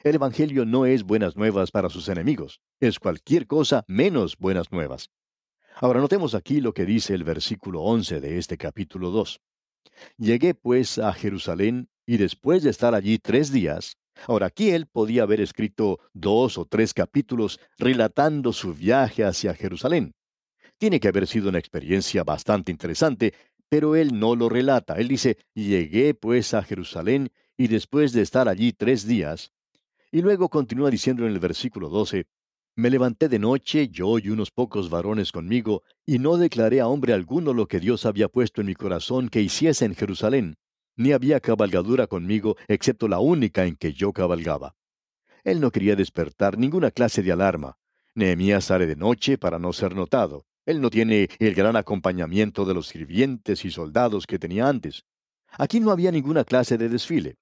El 0.04 0.16
Evangelio 0.16 0.66
no 0.66 0.84
es 0.84 1.02
buenas 1.02 1.34
nuevas 1.34 1.70
para 1.70 1.88
sus 1.88 2.10
enemigos, 2.10 2.60
es 2.78 2.98
cualquier 2.98 3.46
cosa 3.46 3.86
menos 3.88 4.36
buenas 4.36 4.70
nuevas. 4.70 5.08
Ahora 5.76 5.98
notemos 5.98 6.34
aquí 6.34 6.60
lo 6.60 6.74
que 6.74 6.84
dice 6.84 7.14
el 7.14 7.24
versículo 7.24 7.80
11 7.80 8.20
de 8.20 8.36
este 8.36 8.58
capítulo 8.58 9.10
2. 9.10 9.40
Llegué 10.18 10.52
pues 10.52 10.98
a 10.98 11.10
Jerusalén 11.14 11.88
y 12.04 12.18
después 12.18 12.62
de 12.62 12.68
estar 12.68 12.94
allí 12.94 13.18
tres 13.18 13.50
días, 13.50 13.96
ahora 14.26 14.48
aquí 14.48 14.72
él 14.72 14.88
podía 14.88 15.22
haber 15.22 15.40
escrito 15.40 15.98
dos 16.12 16.58
o 16.58 16.66
tres 16.66 16.92
capítulos 16.92 17.58
relatando 17.78 18.52
su 18.52 18.74
viaje 18.74 19.24
hacia 19.24 19.54
Jerusalén. 19.54 20.12
Tiene 20.76 21.00
que 21.00 21.08
haber 21.08 21.26
sido 21.26 21.48
una 21.48 21.58
experiencia 21.58 22.24
bastante 22.24 22.70
interesante, 22.70 23.32
pero 23.70 23.96
él 23.96 24.20
no 24.20 24.36
lo 24.36 24.50
relata. 24.50 24.96
Él 24.96 25.08
dice, 25.08 25.38
llegué 25.54 26.12
pues 26.12 26.52
a 26.52 26.62
Jerusalén 26.62 27.30
y 27.56 27.68
después 27.68 28.12
de 28.12 28.20
estar 28.20 28.50
allí 28.50 28.74
tres 28.74 29.06
días, 29.06 29.50
y 30.14 30.22
luego 30.22 30.48
continúa 30.48 30.92
diciendo 30.92 31.26
en 31.26 31.32
el 31.32 31.40
versículo 31.40 31.88
12, 31.88 32.28
me 32.76 32.88
levanté 32.88 33.28
de 33.28 33.40
noche, 33.40 33.88
yo 33.88 34.20
y 34.20 34.28
unos 34.28 34.52
pocos 34.52 34.88
varones 34.88 35.32
conmigo, 35.32 35.82
y 36.06 36.20
no 36.20 36.36
declaré 36.36 36.80
a 36.80 36.86
hombre 36.86 37.12
alguno 37.12 37.52
lo 37.52 37.66
que 37.66 37.80
Dios 37.80 38.06
había 38.06 38.28
puesto 38.28 38.60
en 38.60 38.68
mi 38.68 38.76
corazón 38.76 39.28
que 39.28 39.42
hiciese 39.42 39.86
en 39.86 39.96
Jerusalén, 39.96 40.54
ni 40.94 41.10
había 41.10 41.40
cabalgadura 41.40 42.06
conmigo, 42.06 42.56
excepto 42.68 43.08
la 43.08 43.18
única 43.18 43.66
en 43.66 43.74
que 43.74 43.92
yo 43.92 44.12
cabalgaba. 44.12 44.76
Él 45.42 45.60
no 45.60 45.72
quería 45.72 45.96
despertar 45.96 46.58
ninguna 46.58 46.92
clase 46.92 47.20
de 47.20 47.32
alarma. 47.32 47.76
Nehemías 48.14 48.66
sale 48.66 48.86
de 48.86 48.94
noche 48.94 49.36
para 49.36 49.58
no 49.58 49.72
ser 49.72 49.96
notado. 49.96 50.46
Él 50.64 50.80
no 50.80 50.90
tiene 50.90 51.28
el 51.40 51.56
gran 51.56 51.74
acompañamiento 51.74 52.64
de 52.64 52.74
los 52.74 52.86
sirvientes 52.86 53.64
y 53.64 53.72
soldados 53.72 54.28
que 54.28 54.38
tenía 54.38 54.68
antes. 54.68 55.06
Aquí 55.50 55.80
no 55.80 55.90
había 55.90 56.12
ninguna 56.12 56.44
clase 56.44 56.78
de 56.78 56.88
desfile. 56.88 57.34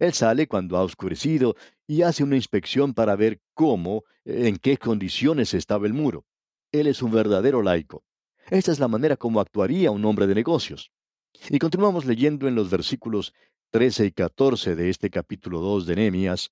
Él 0.00 0.12
sale 0.12 0.46
cuando 0.46 0.76
ha 0.76 0.82
oscurecido 0.82 1.56
y 1.88 2.02
hace 2.02 2.22
una 2.22 2.36
inspección 2.36 2.92
para 2.92 3.16
ver 3.16 3.40
cómo, 3.54 4.04
en 4.24 4.58
qué 4.58 4.76
condiciones 4.76 5.54
estaba 5.54 5.86
el 5.86 5.94
muro. 5.94 6.26
Él 6.70 6.86
es 6.86 7.02
un 7.02 7.10
verdadero 7.10 7.62
laico. 7.62 8.04
Esta 8.50 8.70
es 8.70 8.78
la 8.78 8.88
manera 8.88 9.16
como 9.16 9.40
actuaría 9.40 9.90
un 9.90 10.04
hombre 10.04 10.26
de 10.26 10.34
negocios. 10.34 10.92
Y 11.48 11.58
continuamos 11.58 12.04
leyendo 12.04 12.46
en 12.46 12.54
los 12.54 12.68
versículos 12.68 13.32
13 13.70 14.06
y 14.06 14.12
14 14.12 14.76
de 14.76 14.90
este 14.90 15.08
capítulo 15.08 15.60
2 15.60 15.86
de 15.86 15.96
Nehemías. 15.96 16.50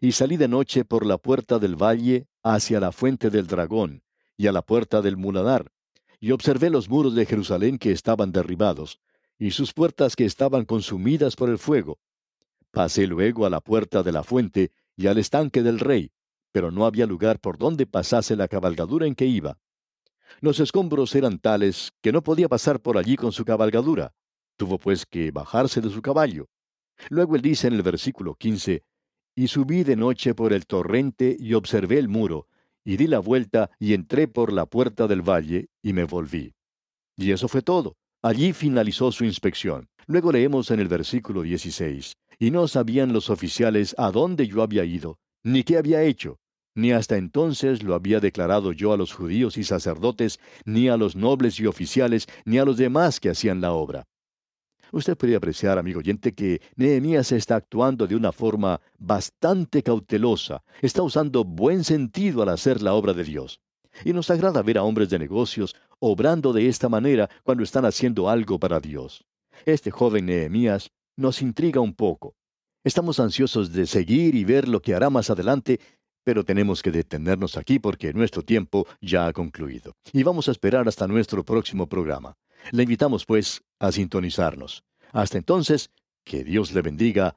Y 0.00 0.10
salí 0.12 0.36
de 0.36 0.48
noche 0.48 0.84
por 0.84 1.06
la 1.06 1.18
puerta 1.18 1.60
del 1.60 1.76
valle 1.80 2.26
hacia 2.42 2.80
la 2.80 2.90
fuente 2.90 3.30
del 3.30 3.46
dragón 3.46 4.02
y 4.36 4.48
a 4.48 4.52
la 4.52 4.62
puerta 4.62 5.00
del 5.02 5.16
muladar, 5.16 5.70
y 6.18 6.32
observé 6.32 6.68
los 6.68 6.88
muros 6.88 7.14
de 7.14 7.26
Jerusalén 7.26 7.78
que 7.78 7.92
estaban 7.92 8.32
derribados, 8.32 8.98
y 9.38 9.52
sus 9.52 9.72
puertas 9.72 10.16
que 10.16 10.24
estaban 10.24 10.64
consumidas 10.64 11.36
por 11.36 11.48
el 11.48 11.58
fuego, 11.58 12.00
Pasé 12.74 13.06
luego 13.06 13.46
a 13.46 13.50
la 13.50 13.60
puerta 13.60 14.02
de 14.02 14.10
la 14.10 14.24
fuente 14.24 14.72
y 14.96 15.06
al 15.06 15.18
estanque 15.18 15.62
del 15.62 15.78
rey, 15.78 16.10
pero 16.50 16.72
no 16.72 16.86
había 16.86 17.06
lugar 17.06 17.38
por 17.38 17.56
donde 17.56 17.86
pasase 17.86 18.34
la 18.34 18.48
cabalgadura 18.48 19.06
en 19.06 19.14
que 19.14 19.26
iba. 19.26 19.58
Los 20.40 20.58
escombros 20.58 21.14
eran 21.14 21.38
tales 21.38 21.92
que 22.02 22.10
no 22.10 22.24
podía 22.24 22.48
pasar 22.48 22.80
por 22.80 22.98
allí 22.98 23.14
con 23.14 23.30
su 23.30 23.44
cabalgadura. 23.44 24.12
Tuvo 24.56 24.78
pues 24.78 25.06
que 25.06 25.30
bajarse 25.30 25.80
de 25.80 25.88
su 25.88 26.02
caballo. 26.02 26.48
Luego 27.10 27.36
él 27.36 27.42
dice 27.42 27.68
en 27.68 27.74
el 27.74 27.82
versículo 27.82 28.34
15, 28.34 28.82
Y 29.36 29.46
subí 29.46 29.84
de 29.84 29.94
noche 29.94 30.34
por 30.34 30.52
el 30.52 30.66
torrente 30.66 31.36
y 31.38 31.54
observé 31.54 32.00
el 32.00 32.08
muro, 32.08 32.48
y 32.84 32.96
di 32.96 33.06
la 33.06 33.20
vuelta 33.20 33.70
y 33.78 33.94
entré 33.94 34.26
por 34.26 34.52
la 34.52 34.66
puerta 34.66 35.06
del 35.06 35.22
valle 35.22 35.68
y 35.80 35.92
me 35.92 36.02
volví. 36.02 36.56
Y 37.16 37.30
eso 37.30 37.46
fue 37.46 37.62
todo. 37.62 37.96
Allí 38.20 38.52
finalizó 38.52 39.12
su 39.12 39.24
inspección. 39.24 39.88
Luego 40.06 40.32
leemos 40.32 40.70
en 40.70 40.80
el 40.80 40.88
versículo 40.88 41.42
16, 41.42 42.16
y 42.38 42.50
no 42.50 42.68
sabían 42.68 43.12
los 43.12 43.30
oficiales 43.30 43.94
a 43.98 44.10
dónde 44.10 44.46
yo 44.46 44.62
había 44.62 44.84
ido, 44.84 45.18
ni 45.42 45.62
qué 45.62 45.76
había 45.76 46.02
hecho, 46.02 46.38
ni 46.74 46.92
hasta 46.92 47.16
entonces 47.16 47.82
lo 47.82 47.94
había 47.94 48.18
declarado 48.18 48.72
yo 48.72 48.92
a 48.92 48.96
los 48.96 49.12
judíos 49.12 49.56
y 49.56 49.64
sacerdotes, 49.64 50.40
ni 50.64 50.88
a 50.88 50.96
los 50.96 51.14
nobles 51.14 51.60
y 51.60 51.66
oficiales, 51.66 52.26
ni 52.44 52.58
a 52.58 52.64
los 52.64 52.76
demás 52.76 53.20
que 53.20 53.30
hacían 53.30 53.60
la 53.60 53.72
obra. 53.72 54.06
Usted 54.90 55.16
puede 55.16 55.34
apreciar, 55.34 55.78
amigo 55.78 56.00
oyente, 56.00 56.34
que 56.34 56.60
Nehemías 56.76 57.32
está 57.32 57.56
actuando 57.56 58.06
de 58.06 58.16
una 58.16 58.32
forma 58.32 58.80
bastante 58.98 59.82
cautelosa, 59.82 60.62
está 60.82 61.02
usando 61.02 61.44
buen 61.44 61.84
sentido 61.84 62.42
al 62.42 62.48
hacer 62.50 62.82
la 62.82 62.94
obra 62.94 63.12
de 63.12 63.24
Dios. 63.24 63.60
Y 64.04 64.12
nos 64.12 64.30
agrada 64.30 64.62
ver 64.62 64.78
a 64.78 64.82
hombres 64.82 65.08
de 65.10 65.18
negocios 65.18 65.76
obrando 66.00 66.52
de 66.52 66.68
esta 66.68 66.88
manera 66.88 67.30
cuando 67.44 67.62
están 67.62 67.84
haciendo 67.84 68.28
algo 68.28 68.58
para 68.58 68.80
Dios. 68.80 69.24
Este 69.64 69.90
joven 69.90 70.26
Nehemías 70.26 70.90
nos 71.16 71.42
intriga 71.42 71.80
un 71.80 71.94
poco. 71.94 72.34
Estamos 72.84 73.20
ansiosos 73.20 73.72
de 73.72 73.86
seguir 73.86 74.34
y 74.34 74.44
ver 74.44 74.68
lo 74.68 74.82
que 74.82 74.94
hará 74.94 75.10
más 75.10 75.30
adelante, 75.30 75.80
pero 76.24 76.44
tenemos 76.44 76.82
que 76.82 76.90
detenernos 76.90 77.56
aquí 77.56 77.78
porque 77.78 78.12
nuestro 78.12 78.42
tiempo 78.42 78.86
ya 79.00 79.26
ha 79.26 79.32
concluido. 79.32 79.94
Y 80.12 80.22
vamos 80.22 80.48
a 80.48 80.52
esperar 80.52 80.88
hasta 80.88 81.06
nuestro 81.06 81.44
próximo 81.44 81.86
programa. 81.86 82.36
Le 82.72 82.82
invitamos, 82.82 83.26
pues, 83.26 83.62
a 83.78 83.92
sintonizarnos. 83.92 84.84
Hasta 85.12 85.38
entonces, 85.38 85.90
que 86.24 86.44
Dios 86.44 86.72
le 86.72 86.82
bendiga 86.82 87.36